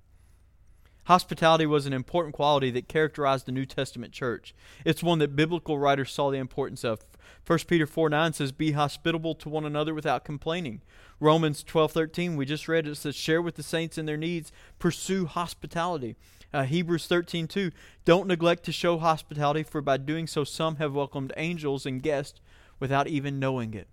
Hospitality 1.04 1.66
was 1.66 1.86
an 1.86 1.92
important 1.92 2.34
quality 2.34 2.70
that 2.70 2.88
characterized 2.88 3.46
the 3.46 3.52
New 3.52 3.66
Testament 3.66 4.12
church. 4.12 4.54
It's 4.84 5.02
one 5.02 5.18
that 5.18 5.34
biblical 5.34 5.78
writers 5.78 6.12
saw 6.12 6.30
the 6.30 6.38
importance 6.38 6.84
of. 6.84 7.04
1 7.46 7.58
Peter 7.66 7.86
4 7.86 8.10
9 8.10 8.32
says, 8.32 8.52
Be 8.52 8.72
hospitable 8.72 9.34
to 9.36 9.48
one 9.48 9.64
another 9.64 9.94
without 9.94 10.24
complaining. 10.24 10.82
Romans 11.20 11.62
twelve 11.62 11.92
thirteen, 11.92 12.36
we 12.36 12.46
just 12.46 12.66
read 12.66 12.86
it, 12.86 12.96
says, 12.96 13.14
Share 13.14 13.42
with 13.42 13.56
the 13.56 13.62
saints 13.62 13.98
in 13.98 14.06
their 14.06 14.16
needs, 14.16 14.52
pursue 14.78 15.26
hospitality. 15.26 16.16
Uh, 16.52 16.64
Hebrews 16.64 17.06
thirteen 17.06 17.46
two, 17.46 17.72
Don't 18.06 18.26
neglect 18.26 18.64
to 18.64 18.72
show 18.72 18.98
hospitality, 18.98 19.62
for 19.62 19.82
by 19.82 19.98
doing 19.98 20.26
so 20.26 20.44
some 20.44 20.76
have 20.76 20.94
welcomed 20.94 21.32
angels 21.36 21.84
and 21.84 22.02
guests 22.02 22.40
without 22.78 23.06
even 23.06 23.38
knowing 23.38 23.74
it. 23.74 23.86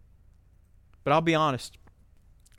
But 1.03 1.11
I'll 1.11 1.21
be 1.21 1.35
honest, 1.35 1.77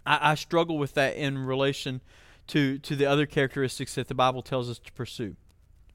I, 0.05 0.33
I 0.33 0.35
struggle 0.35 0.77
with 0.77 0.93
that 0.95 1.17
in 1.17 1.39
relation 1.39 2.03
to, 2.49 2.79
to 2.79 2.97
the 2.97 3.07
other 3.07 3.27
characteristics 3.27 3.95
that 3.95 4.09
the 4.09 4.15
Bible 4.15 4.43
tells 4.43 4.69
us 4.69 4.79
to 4.79 4.93
pursue. 4.93 5.37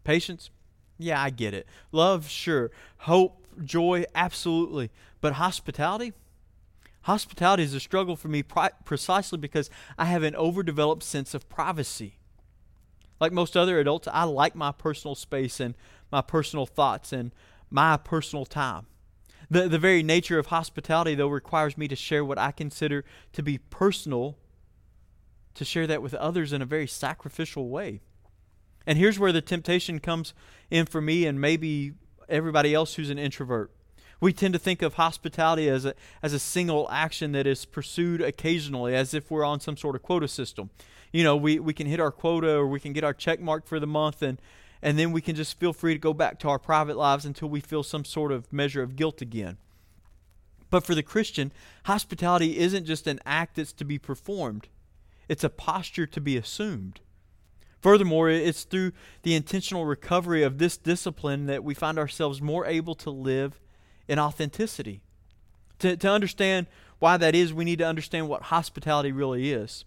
Patience, 0.04 0.50
yeah, 0.98 1.22
I 1.22 1.30
get 1.30 1.54
it. 1.54 1.68
Love, 1.92 2.30
sure. 2.30 2.72
Hope, 3.00 3.46
joy, 3.64 4.06
absolutely. 4.16 4.92
But 5.22 5.34
hospitality? 5.34 6.14
Hospitality 7.04 7.64
is 7.64 7.74
a 7.74 7.80
struggle 7.80 8.16
for 8.16 8.30
me 8.30 8.44
pri- 8.44 8.72
precisely 8.86 9.38
because 9.38 9.70
I 9.98 10.06
have 10.06 10.24
an 10.24 10.36
overdeveloped 10.36 11.04
sense 11.04 11.34
of 11.34 11.50
privacy. 11.50 12.18
Like 13.20 13.32
most 13.32 13.58
other 13.58 13.80
adults, 13.80 14.08
I 14.12 14.24
like 14.24 14.56
my 14.56 14.72
personal 14.72 15.16
space 15.16 15.60
and 15.60 15.76
my 16.12 16.22
personal 16.22 16.66
thoughts 16.66 17.12
and 17.12 17.32
my 17.70 17.98
personal 17.98 18.46
time. 18.46 18.86
The, 19.50 19.68
the 19.68 19.80
very 19.80 20.04
nature 20.04 20.40
of 20.40 20.48
hospitality, 20.48 21.16
though, 21.16 21.28
requires 21.28 21.78
me 21.78 21.88
to 21.88 21.96
share 21.96 22.24
what 22.24 22.38
I 22.38 22.52
consider 22.52 23.04
to 23.34 23.44
be 23.44 23.58
personal 23.58 24.38
to 25.56 25.66
share 25.66 25.88
that 25.88 26.02
with 26.02 26.14
others 26.16 26.54
in 26.54 26.62
a 26.62 26.66
very 26.66 26.88
sacrificial 26.88 27.70
way. 27.70 28.02
And 28.86 28.98
here's 28.98 29.20
where 29.20 29.32
the 29.32 29.42
temptation 29.42 30.00
comes 30.00 30.34
in 30.70 30.86
for 30.86 31.02
me 31.02 31.26
and 31.26 31.40
maybe 31.40 31.94
everybody 32.28 32.74
else 32.74 32.96
who's 32.96 33.10
an 33.10 33.20
introvert. 33.20 33.72
We 34.20 34.34
tend 34.34 34.54
to 34.54 34.60
think 34.60 34.82
of 34.82 34.94
hospitality 34.94 35.70
as 35.70 35.86
a, 35.86 35.96
as 36.22 36.34
a 36.34 36.40
single 36.40 36.90
action 36.90 37.34
that 37.34 37.46
is 37.46 37.66
pursued 37.66 38.22
occasionally, 38.22 38.96
as 38.96 39.14
if 39.14 39.30
we're 39.30 39.44
on 39.44 39.60
some 39.60 39.76
sort 39.76 39.96
of 39.96 40.02
quota 40.02 40.28
system. 40.28 40.70
You 41.12 41.24
know, 41.24 41.36
we, 41.36 41.60
we 41.60 41.74
can 41.74 41.88
hit 41.88 42.00
our 42.00 42.12
quota 42.12 42.56
or 42.56 42.68
we 42.68 42.80
can 42.80 42.94
get 42.94 43.04
our 43.04 43.14
check 43.14 43.42
mark 43.42 43.68
for 43.68 43.80
the 43.80 43.88
month, 43.88 44.22
and, 44.22 44.42
and 44.82 44.98
then 44.98 45.12
we 45.12 45.22
can 45.22 45.36
just 45.36 45.60
feel 45.60 45.74
free 45.74 45.94
to 45.94 46.00
go 46.00 46.14
back 46.14 46.40
to 46.40 46.48
our 46.48 46.58
private 46.58 46.96
lives 46.96 47.26
until 47.26 47.50
we 47.50 47.60
feel 47.60 47.84
some 47.84 48.06
sort 48.06 48.32
of 48.32 48.52
measure 48.52 48.82
of 48.82 48.96
guilt 48.96 49.22
again. 49.22 49.58
But 50.70 50.86
for 50.86 50.96
the 50.96 51.04
Christian, 51.04 51.52
hospitality 51.84 52.58
isn't 52.58 52.86
just 52.86 53.08
an 53.08 53.20
act 53.26 53.58
that's 53.58 53.74
to 53.74 53.86
be 53.86 54.00
performed, 54.00 54.70
it's 55.28 55.44
a 55.44 55.50
posture 55.50 56.06
to 56.08 56.22
be 56.22 56.38
assumed. 56.38 57.00
Furthermore, 57.82 58.30
it's 58.30 58.64
through 58.64 58.94
the 59.24 59.36
intentional 59.36 59.86
recovery 59.86 60.42
of 60.42 60.58
this 60.58 60.78
discipline 60.78 61.48
that 61.48 61.64
we 61.64 61.74
find 61.74 62.00
ourselves 62.00 62.42
more 62.42 62.66
able 62.66 62.96
to 62.96 63.10
live 63.10 63.60
in 64.08 64.20
authenticity. 64.20 65.02
To, 65.80 65.98
to 65.98 66.10
understand 66.10 66.68
why 67.00 67.18
that 67.18 67.36
is, 67.36 67.54
we 67.54 67.66
need 67.66 67.80
to 67.80 67.86
understand 67.86 68.30
what 68.30 68.44
hospitality 68.44 69.12
really 69.12 69.52
is. 69.52 69.84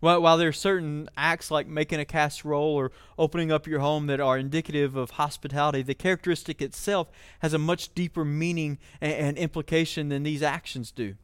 While, 0.00 0.20
while 0.20 0.36
there 0.36 0.48
are 0.48 0.52
certain 0.52 1.08
acts 1.16 1.48
like 1.48 1.68
making 1.68 2.00
a 2.00 2.04
casserole 2.04 2.74
or 2.74 2.90
opening 3.16 3.52
up 3.52 3.68
your 3.68 3.78
home 3.78 4.08
that 4.08 4.18
are 4.18 4.36
indicative 4.36 4.96
of 4.96 5.10
hospitality, 5.12 5.82
the 5.82 5.94
characteristic 5.94 6.60
itself 6.60 7.08
has 7.38 7.54
a 7.54 7.58
much 7.58 7.94
deeper 7.94 8.24
meaning 8.24 8.78
and, 9.00 9.12
and 9.12 9.38
implication 9.38 10.08
than 10.08 10.24
these 10.24 10.42
actions 10.42 10.90
do. 10.90 11.14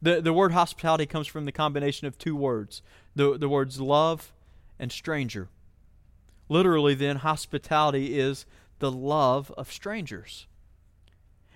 The, 0.00 0.20
the 0.20 0.32
word 0.32 0.52
hospitality 0.52 1.06
comes 1.06 1.26
from 1.26 1.44
the 1.44 1.52
combination 1.52 2.06
of 2.06 2.18
two 2.18 2.36
words 2.36 2.82
the, 3.14 3.36
the 3.36 3.48
words 3.48 3.80
love 3.80 4.32
and 4.78 4.92
stranger. 4.92 5.48
Literally, 6.48 6.94
then, 6.94 7.16
hospitality 7.16 8.18
is 8.18 8.46
the 8.78 8.92
love 8.92 9.52
of 9.56 9.72
strangers. 9.72 10.46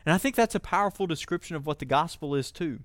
And 0.05 0.12
I 0.12 0.18
think 0.18 0.35
that's 0.35 0.57
a 0.57 0.61
powerful 0.61 1.07
description 1.07 1.57
of 1.57 1.66
what 1.66 1.78
the 1.78 1.85
gospel 1.85 2.35
is, 2.35 2.50
too. 2.50 2.81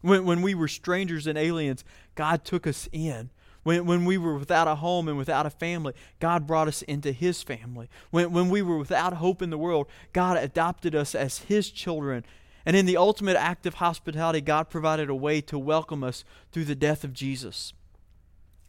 When, 0.00 0.24
when 0.24 0.42
we 0.42 0.54
were 0.54 0.68
strangers 0.68 1.26
and 1.26 1.38
aliens, 1.38 1.84
God 2.14 2.44
took 2.44 2.66
us 2.66 2.88
in. 2.92 3.30
When, 3.62 3.86
when 3.86 4.04
we 4.04 4.18
were 4.18 4.36
without 4.36 4.68
a 4.68 4.76
home 4.76 5.08
and 5.08 5.18
without 5.18 5.46
a 5.46 5.50
family, 5.50 5.92
God 6.20 6.46
brought 6.46 6.68
us 6.68 6.82
into 6.82 7.12
His 7.12 7.42
family. 7.42 7.88
When, 8.10 8.32
when 8.32 8.48
we 8.48 8.62
were 8.62 8.78
without 8.78 9.14
hope 9.14 9.42
in 9.42 9.50
the 9.50 9.58
world, 9.58 9.86
God 10.12 10.36
adopted 10.36 10.94
us 10.94 11.14
as 11.14 11.38
His 11.38 11.70
children. 11.70 12.24
And 12.66 12.76
in 12.76 12.84
the 12.84 12.96
ultimate 12.96 13.36
act 13.36 13.64
of 13.64 13.74
hospitality, 13.74 14.40
God 14.40 14.68
provided 14.68 15.08
a 15.08 15.14
way 15.14 15.40
to 15.42 15.56
welcome 15.56 16.02
us 16.02 16.24
through 16.50 16.64
the 16.64 16.74
death 16.74 17.04
of 17.04 17.12
Jesus. 17.12 17.72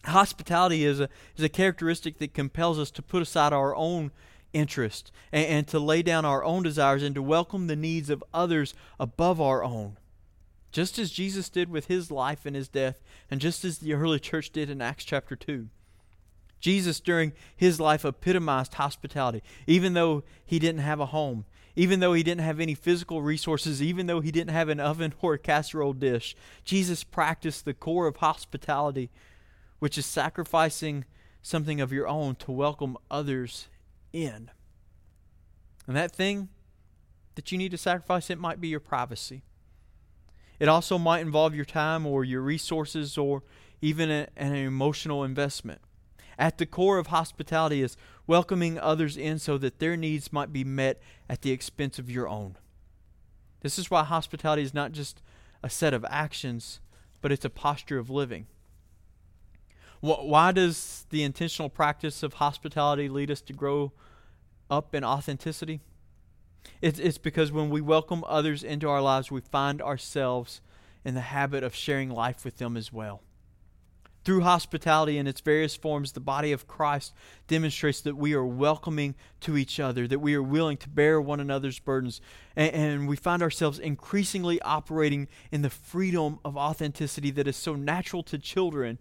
Hospitality 0.05 0.85
is 0.85 0.99
a, 0.99 1.09
is 1.35 1.43
a 1.43 1.49
characteristic 1.49 2.19
that 2.19 2.35
compels 2.35 2.77
us 2.77 2.91
to 2.91 3.01
put 3.01 3.23
aside 3.23 3.53
our 3.53 3.75
own 3.75 4.11
interest 4.53 5.11
and, 5.31 5.45
and 5.47 5.67
to 5.67 5.79
lay 5.79 6.03
down 6.03 6.25
our 6.25 6.43
own 6.43 6.61
desires 6.61 7.01
and 7.01 7.15
to 7.15 7.23
welcome 7.23 7.65
the 7.65 7.75
needs 7.75 8.11
of 8.11 8.23
others 8.33 8.75
above 8.99 9.41
our 9.41 9.63
own. 9.63 9.97
Just 10.71 10.99
as 10.99 11.09
Jesus 11.09 11.49
did 11.49 11.69
with 11.69 11.87
his 11.87 12.11
life 12.11 12.45
and 12.45 12.55
his 12.55 12.67
death, 12.67 13.01
and 13.31 13.41
just 13.41 13.65
as 13.65 13.79
the 13.79 13.93
early 13.93 14.19
church 14.19 14.51
did 14.51 14.69
in 14.69 14.79
Acts 14.79 15.05
chapter 15.05 15.35
2. 15.35 15.69
Jesus, 16.59 16.99
during 16.99 17.33
his 17.55 17.79
life, 17.79 18.05
epitomized 18.05 18.75
hospitality. 18.75 19.41
Even 19.65 19.93
though 19.93 20.23
he 20.45 20.59
didn't 20.59 20.81
have 20.81 20.99
a 20.99 21.07
home, 21.07 21.45
even 21.77 21.99
though 21.99 22.13
he 22.13 22.23
didn't 22.23 22.43
have 22.43 22.59
any 22.59 22.73
physical 22.73 23.21
resources, 23.21 23.83
even 23.83 24.07
though 24.07 24.19
he 24.19 24.31
didn't 24.31 24.51
have 24.51 24.67
an 24.67 24.79
oven 24.79 25.13
or 25.21 25.35
a 25.35 25.39
casserole 25.39 25.93
dish, 25.93 26.35
Jesus 26.65 27.03
practiced 27.03 27.63
the 27.63 27.73
core 27.73 28.07
of 28.07 28.17
hospitality 28.17 29.09
which 29.79 29.95
is 29.95 30.07
sacrificing 30.07 31.05
something 31.43 31.79
of 31.79 31.93
your 31.93 32.07
own 32.07 32.33
to 32.33 32.51
welcome 32.51 32.97
others 33.11 33.67
in. 34.11 34.49
And 35.85 35.95
that 35.95 36.11
thing 36.11 36.49
that 37.35 37.51
you 37.51 37.59
need 37.59 37.69
to 37.69 37.77
sacrifice, 37.77 38.31
it 38.31 38.39
might 38.39 38.59
be 38.59 38.69
your 38.69 38.79
privacy. 38.79 39.43
It 40.59 40.67
also 40.67 40.97
might 40.97 41.19
involve 41.19 41.53
your 41.53 41.63
time 41.63 42.07
or 42.07 42.23
your 42.23 42.41
resources 42.41 43.19
or 43.19 43.43
even 43.81 44.09
a, 44.09 44.27
an 44.35 44.55
emotional 44.55 45.23
investment. 45.23 45.81
At 46.39 46.57
the 46.57 46.65
core 46.65 46.97
of 46.97 47.07
hospitality 47.07 47.83
is 47.83 47.97
welcoming 48.27 48.77
others 48.77 49.17
in 49.17 49.39
so 49.39 49.57
that 49.57 49.79
their 49.79 49.97
needs 49.97 50.31
might 50.31 50.53
be 50.53 50.63
met 50.63 51.01
at 51.29 51.41
the 51.41 51.51
expense 51.51 51.97
of 51.97 52.11
your 52.11 52.27
own. 52.27 52.57
This 53.61 53.79
is 53.79 53.89
why 53.89 54.03
hospitality 54.03 54.61
is 54.61 54.73
not 54.73 54.91
just 54.91 55.21
a 55.63 55.69
set 55.69 55.93
of 55.93 56.05
actions, 56.09 56.79
but 57.21 57.31
it's 57.31 57.45
a 57.45 57.49
posture 57.49 57.97
of 57.97 58.09
living. 58.09 58.45
Why 59.99 60.51
does 60.51 61.07
the 61.09 61.23
intentional 61.23 61.69
practice 61.69 62.21
of 62.21 62.33
hospitality 62.33 63.09
lead 63.09 63.31
us 63.31 63.41
to 63.41 63.53
grow 63.53 63.93
up 64.69 64.93
in 64.93 65.03
authenticity? 65.03 65.79
It's, 66.81 66.99
it's 66.99 67.17
because 67.17 67.51
when 67.51 67.69
we 67.71 67.81
welcome 67.81 68.23
others 68.27 68.63
into 68.63 68.87
our 68.89 69.01
lives, 69.01 69.31
we 69.31 69.41
find 69.41 69.81
ourselves 69.81 70.61
in 71.03 71.15
the 71.15 71.21
habit 71.21 71.63
of 71.63 71.73
sharing 71.73 72.11
life 72.11 72.45
with 72.45 72.57
them 72.57 72.77
as 72.77 72.93
well. 72.93 73.21
Through 74.27 74.41
hospitality 74.41 75.17
in 75.17 75.25
its 75.25 75.39
various 75.39 75.77
forms, 75.77 76.11
the 76.11 76.19
body 76.19 76.51
of 76.51 76.67
Christ 76.67 77.13
demonstrates 77.47 78.01
that 78.01 78.17
we 78.17 78.33
are 78.33 78.45
welcoming 78.45 79.15
to 79.39 79.55
each 79.55 79.79
other, 79.79 80.05
that 80.05 80.19
we 80.19 80.35
are 80.35 80.43
willing 80.43 80.75
to 80.79 80.89
bear 80.89 81.21
one 81.21 81.39
another's 81.39 81.79
burdens, 81.79 82.19
and, 82.53 82.73
and, 82.73 83.07
we 83.07 83.15
find 83.15 83.41
ourselves 83.41 83.79
increasingly 83.79 84.61
operating 84.63 85.29
in 85.49 85.61
the 85.61 85.69
freedom 85.69 86.39
of 86.43 86.57
authenticity 86.57 87.31
that 87.31 87.47
is 87.47 87.55
so 87.55 87.75
natural 87.75 88.21
to 88.23 88.37
children 88.37 88.99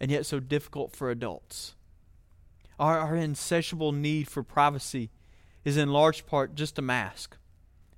and 0.00 0.10
yet 0.10 0.26
so 0.26 0.40
difficult 0.40 0.96
for 0.96 1.08
adults. 1.08 1.76
Our, 2.80 2.98
our 2.98 3.14
insatiable 3.14 3.92
need 3.92 4.26
for 4.26 4.42
privacy 4.42 5.10
is 5.64 5.76
in 5.76 5.92
large 5.92 6.26
part 6.26 6.56
just 6.56 6.80
a 6.80 6.82
mask. 6.82 7.36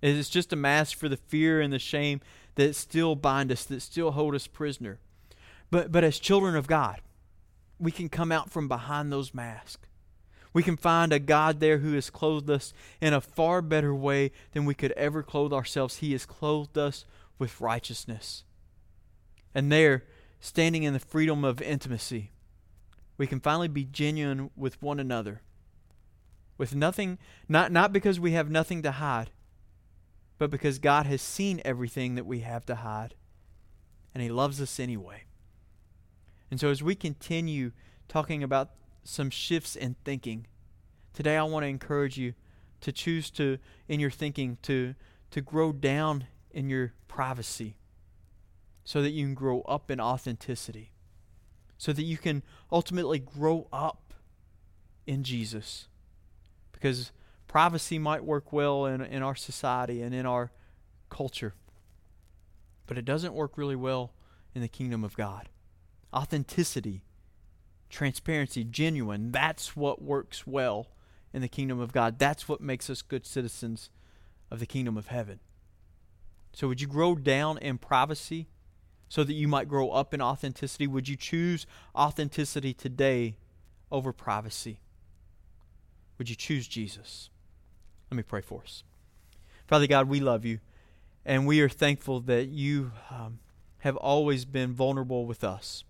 It 0.03 0.15
is 0.15 0.29
just 0.29 0.53
a 0.53 0.57
mask 0.57 0.99
for 0.99 1.09
the 1.09 1.17
fear 1.17 1.63
and 1.63 1.73
the 1.73 1.79
shame 1.79 2.21
that 2.57 2.77
still 2.77 3.15
bind 3.15 3.51
us, 3.51 3.65
that 3.65 3.81
still 3.81 4.11
hold 4.11 4.35
us 4.35 4.47
prisoner. 4.47 4.99
But, 5.75 5.91
but 5.91 6.05
as 6.05 6.21
children 6.21 6.55
of 6.55 6.69
God, 6.69 7.01
we 7.81 7.91
can 7.91 8.09
come 8.09 8.31
out 8.31 8.49
from 8.49 8.69
behind 8.69 9.11
those 9.11 9.35
masks. 9.35 9.89
We 10.53 10.63
can 10.63 10.77
find 10.77 11.13
a 11.13 11.19
God 11.19 11.59
there 11.59 11.79
who 11.79 11.95
has 11.95 12.11
clothed 12.11 12.49
us 12.49 12.73
in 13.01 13.13
a 13.13 13.21
far 13.21 13.61
better 13.61 13.93
way 13.93 14.31
than 14.53 14.67
we 14.67 14.75
could 14.75 14.93
ever 14.93 15.25
clothe 15.25 15.53
ourselves. 15.53 15.97
He 15.97 16.13
has 16.13 16.27
clothed 16.27 16.79
us 16.79 17.05
with 17.41 17.61
righteousness. 17.61 18.45
And 19.53 19.73
there, 19.73 20.05
standing 20.39 20.85
in 20.85 20.93
the 20.93 21.01
freedom 21.01 21.45
of 21.45 21.61
intimacy, 21.61 22.31
we 23.19 23.27
can 23.27 23.41
finally 23.41 23.67
be 23.67 23.83
genuine 23.83 24.51
with 24.55 24.81
one 24.81 25.01
another. 25.01 25.43
With 26.57 26.77
nothing, 26.77 27.19
not, 27.49 27.73
not 27.73 27.93
because 27.93 28.21
we 28.21 28.31
have 28.31 28.49
nothing 28.49 28.81
to 28.85 28.93
hide, 28.93 29.33
but 30.39 30.53
because 30.53 30.79
God 30.79 31.07
has 31.07 31.21
seen 31.21 31.61
everything 31.65 32.15
that 32.15 32.27
we 32.27 32.43
have 32.43 32.65
to 32.67 32.77
hide, 32.77 33.17
and 34.15 34.23
He 34.23 34.29
loves 34.29 34.61
us 34.61 34.79
anyway. 34.79 35.25
And 36.55 36.61
so, 36.61 36.71
as 36.71 36.85
we 36.85 36.95
continue 36.95 37.73
talking 38.07 38.45
about 38.45 38.71
some 39.03 39.29
shifts 39.29 39.75
in 39.75 39.97
thinking, 40.05 40.47
today 41.13 41.37
I 41.37 41.43
want 41.43 41.65
to 41.65 41.69
encourage 41.69 42.17
you 42.17 42.35
to 42.81 42.93
choose 42.93 43.29
to, 43.33 43.59
in 43.89 43.99
your 43.99 44.13
thinking, 44.13 44.59
to, 44.63 44.95
to 45.33 45.41
grow 45.41 45.73
down 45.73 46.29
in 46.53 46.71
your 46.71 46.93
privacy 47.09 47.77
so 48.85 49.03
that 49.03 49.11
you 49.11 49.25
can 49.25 49.35
grow 49.35 49.63
up 49.63 49.91
in 49.91 50.01
authenticity, 50.01 50.93
so 51.77 51.93
that 51.93 52.05
you 52.05 52.17
can 52.17 52.45
ultimately 52.71 53.19
grow 53.19 53.67
up 53.73 54.15
in 55.09 55.25
Jesus. 55.25 55.89
Because 56.71 57.11
privacy 57.49 57.99
might 57.99 58.25
work 58.25 58.53
well 58.53 58.87
in, 58.87 59.01
in 59.01 59.25
our 59.25 59.35
society 59.35 60.03
and 60.03 60.15
in 60.15 60.25
our 60.25 60.53
culture, 61.11 61.55
but 62.87 62.97
it 62.97 63.05
doesn't 63.05 63.35
work 63.35 63.59
really 63.59 63.75
well 63.75 64.13
in 64.55 64.63
the 64.63 64.69
kingdom 64.69 65.03
of 65.03 65.17
God. 65.17 65.49
Authenticity, 66.15 67.03
transparency, 67.91 68.65
genuine, 68.65 69.33
that's 69.33 69.77
what 69.77 70.01
works 70.01 70.47
well 70.47 70.89
in 71.33 71.43
the 71.43 71.49
kingdom 71.49 71.81
of 71.81 71.93
God. 71.93 72.19
That's 72.19 72.49
what 72.49 72.61
makes 72.61 72.89
us 72.89 73.03
good 73.03 73.27
citizens 73.27 73.91
of 74.51 74.61
the 74.61 74.67
kingdom 74.67 74.97
of 74.97 75.09
heaven. 75.09 75.41
So, 76.53 76.69
would 76.69 76.81
you 76.81 76.87
grow 76.87 77.17
down 77.17 77.59
in 77.59 77.79
privacy 77.79 78.47
so 79.09 79.25
that 79.25 79.33
you 79.33 79.49
might 79.49 79.69
grow 79.69 79.91
up 79.91 80.15
in 80.15 80.23
authenticity? 80.23 80.87
Would 80.87 81.09
you 81.09 81.17
choose 81.17 81.67
authenticity 81.97 82.73
today 82.73 83.37
over 83.91 84.13
privacy? 84.13 84.79
Would 86.19 86.31
you 86.31 86.37
choose 86.37 86.69
Jesus? 86.69 87.31
Let 88.11 88.17
me 88.17 88.23
pray 88.23 88.41
for 88.41 88.63
us. 88.63 88.85
Father 89.67 89.89
God, 89.89 90.09
we 90.09 90.21
love 90.21 90.45
you, 90.45 90.61
and 91.25 91.47
we 91.47 91.61
are 91.61 91.69
thankful 91.69 92.21
that 92.21 92.47
you 92.47 92.93
um, 93.11 93.41
have 93.79 93.97
always 93.97 94.45
been 94.45 94.73
vulnerable 94.73 95.27
with 95.27 95.43
us, 95.43 95.85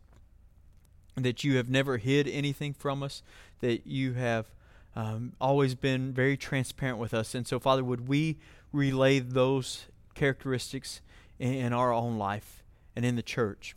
that 1.17 1.45
you 1.45 1.57
have 1.57 1.69
never 1.69 1.99
hid 1.99 2.27
anything 2.29 2.75
from 2.75 3.03
us, 3.03 3.23
that 3.61 3.87
you 3.87 4.15
have 4.15 4.51
um, 4.97 5.33
always 5.41 5.75
been 5.75 6.13
very 6.13 6.37
transparent 6.37 6.99
with 6.99 7.15
us. 7.15 7.35
And 7.35 7.47
so, 7.47 7.59
Father, 7.59 7.85
would 7.85 8.09
we 8.09 8.39
relay 8.73 9.19
those 9.19 9.87
characteristics 10.15 11.01
in, 11.39 11.55
in 11.55 11.73
our 11.73 11.93
own 11.93 12.19
life? 12.19 12.65
and 12.97 13.05
in 13.05 13.17
the 13.17 13.23
church. 13.23 13.77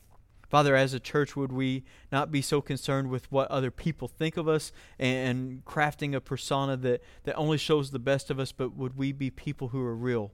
Father, 0.50 0.76
as 0.76 0.94
a 0.94 1.00
church, 1.00 1.36
would 1.36 1.52
we 1.52 1.84
not 2.10 2.32
be 2.32 2.42
so 2.42 2.62
concerned 2.62 3.10
with 3.10 3.30
what 3.30 3.52
other 3.52 3.70
people 3.70 4.08
think 4.08 4.38
of 4.38 4.48
us 4.48 4.72
and, 4.98 5.66
crafting 5.66 6.16
a 6.16 6.22
persona 6.22 6.78
that, 6.78 7.02
that 7.24 7.36
only 7.36 7.58
shows 7.58 7.92
the 7.92 8.00
best 8.00 8.30
of 8.30 8.40
us, 8.40 8.54
but 8.54 8.76
would 8.76 8.98
we 8.98 9.12
be 9.12 9.30
people 9.30 9.70
who 9.70 9.82
are 9.84 9.96
real, 9.96 10.32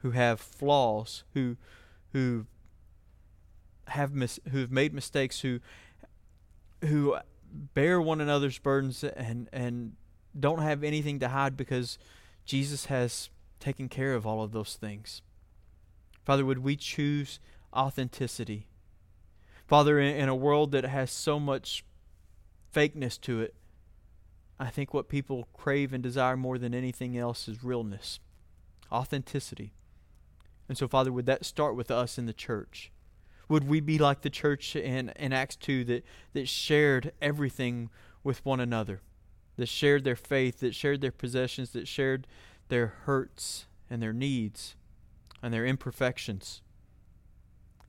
who 0.00 0.10
have 0.10 0.40
flaws, 0.40 1.24
who 1.34 1.56
who 2.12 2.46
have 3.88 4.12
mis- 4.12 4.40
who 4.50 4.58
have 4.58 4.70
made 4.70 4.92
mistakes, 4.92 5.40
who 5.40 5.60
who 6.86 7.16
bear 7.52 8.00
one 8.00 8.20
another's 8.20 8.58
burdens 8.58 9.04
and 9.04 9.48
and 9.52 9.92
don't 10.38 10.60
have 10.60 10.84
anything 10.84 11.18
to 11.20 11.28
hide 11.28 11.56
because 11.56 11.98
Jesus 12.44 12.86
has 12.86 13.30
taken 13.60 13.88
care 13.88 14.14
of 14.14 14.26
all 14.26 14.42
of 14.42 14.52
those 14.52 14.74
things. 14.74 15.22
Father, 16.24 16.44
would 16.44 16.58
we 16.58 16.76
choose 16.76 17.38
authenticity. 17.76 18.68
Father, 19.66 20.00
in, 20.00 20.14
in 20.16 20.28
a 20.28 20.34
world 20.34 20.72
that 20.72 20.84
has 20.84 21.10
so 21.10 21.38
much 21.38 21.84
fakeness 22.74 23.20
to 23.22 23.40
it. 23.40 23.54
I 24.58 24.68
think 24.68 24.94
what 24.94 25.08
people 25.08 25.48
crave 25.52 25.92
and 25.92 26.02
desire 26.02 26.36
more 26.36 26.58
than 26.58 26.74
anything 26.74 27.16
else 27.16 27.46
is 27.46 27.62
realness, 27.62 28.20
authenticity. 28.90 29.74
And 30.68 30.78
so, 30.78 30.88
Father, 30.88 31.12
would 31.12 31.26
that 31.26 31.44
start 31.44 31.76
with 31.76 31.90
us 31.90 32.18
in 32.18 32.26
the 32.26 32.32
church? 32.32 32.90
Would 33.48 33.68
we 33.68 33.80
be 33.80 33.98
like 33.98 34.22
the 34.22 34.30
church 34.30 34.74
in, 34.74 35.10
in 35.16 35.32
Acts 35.32 35.56
2 35.56 35.84
that, 35.84 36.04
that 36.32 36.48
shared 36.48 37.12
everything 37.22 37.90
with 38.24 38.44
one 38.44 38.60
another, 38.60 39.02
that 39.56 39.68
shared 39.68 40.04
their 40.04 40.16
faith, 40.16 40.60
that 40.60 40.74
shared 40.74 41.00
their 41.00 41.12
possessions, 41.12 41.70
that 41.70 41.86
shared 41.86 42.26
their 42.68 42.88
hurts 43.04 43.66
and 43.88 44.02
their 44.02 44.12
needs 44.12 44.74
and 45.42 45.54
their 45.54 45.64
imperfections? 45.64 46.62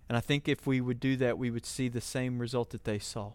And 0.07 0.15
I 0.15 0.21
think 0.21 0.47
if 0.47 0.67
we 0.67 0.79
would 0.79 0.99
do 0.99 1.17
that, 1.17 1.37
we 1.37 1.49
would 1.49 1.65
see 1.65 1.89
the 1.89 2.01
same 2.01 2.39
result 2.39 2.69
that 2.69 2.83
they 2.83 2.99
saw 2.99 3.33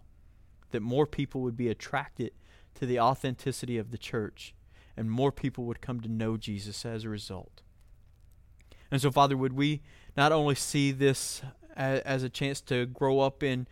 that 0.72 0.80
more 0.80 1.06
people 1.06 1.42
would 1.42 1.56
be 1.56 1.68
attracted 1.68 2.32
to 2.74 2.86
the 2.86 2.98
authenticity 2.98 3.78
of 3.78 3.90
the 3.90 3.98
church, 3.98 4.54
and 4.96 5.10
more 5.10 5.30
people 5.30 5.64
would 5.64 5.80
come 5.80 6.00
to 6.00 6.08
know 6.08 6.36
Jesus 6.36 6.84
as 6.84 7.04
a 7.04 7.08
result. 7.08 7.62
And 8.90 9.00
so, 9.00 9.10
Father, 9.10 9.36
would 9.36 9.52
we 9.52 9.80
not 10.16 10.32
only 10.32 10.54
see 10.54 10.90
this 10.90 11.42
as, 11.76 12.00
as 12.00 12.22
a 12.22 12.28
chance 12.28 12.60
to 12.62 12.86
grow 12.86 13.20
up 13.20 13.42
in 13.42 13.66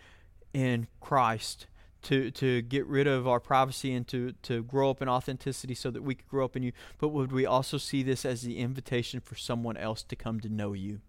in 0.53 0.89
Christ, 1.01 1.67
to 2.03 2.31
to 2.33 2.63
get 2.63 2.87
rid 2.87 3.07
of 3.07 3.27
our 3.29 3.41
privacy 3.41 3.93
and 3.93 4.07
to 4.09 4.33
to 4.43 4.63
grow 4.63 4.91
up 4.91 5.01
in 5.03 5.09
authenticity 5.09 5.75
so 5.75 5.91
that 5.91 6.03
we 6.03 6.15
could 6.15 6.29
grow 6.29 6.45
up 6.45 6.57
in 6.57 6.63
you, 6.63 6.73
but 6.99 7.09
would 7.09 7.33
we 7.33 7.47
also 7.47 7.79
see 7.79 8.03
this 8.03 8.25
as 8.25 8.43
the 8.43 8.59
invitation 8.59 9.21
for 9.21 9.35
someone 9.35 9.77
else 9.77 10.03
to 10.05 10.17
come 10.17 10.41
to 10.41 10.49
know 10.49 10.73
you? 10.73 11.01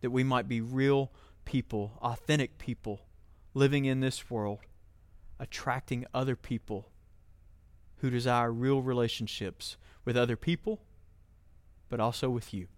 That 0.00 0.10
we 0.10 0.24
might 0.24 0.48
be 0.48 0.60
real 0.60 1.12
people, 1.44 1.98
authentic 2.02 2.58
people, 2.58 3.00
living 3.54 3.84
in 3.84 4.00
this 4.00 4.30
world, 4.30 4.60
attracting 5.38 6.06
other 6.12 6.36
people 6.36 6.90
who 8.00 8.10
desire 8.10 8.52
real 8.52 8.82
relationships 8.82 9.76
with 10.04 10.16
other 10.16 10.36
people 10.36 10.80
but 11.88 12.00
also 12.00 12.30
with 12.30 12.52
you. 12.52 12.68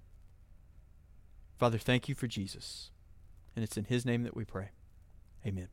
Father, 1.59 1.79
thank 1.79 2.09
you 2.09 2.15
for 2.15 2.29
Jesus. 2.29 2.91
And 3.57 3.65
it's 3.65 3.77
in 3.77 3.85
his 3.85 4.07
name 4.07 4.23
that 4.23 4.37
we 4.37 4.45
pray. 4.45 4.71
Amen. 5.45 5.69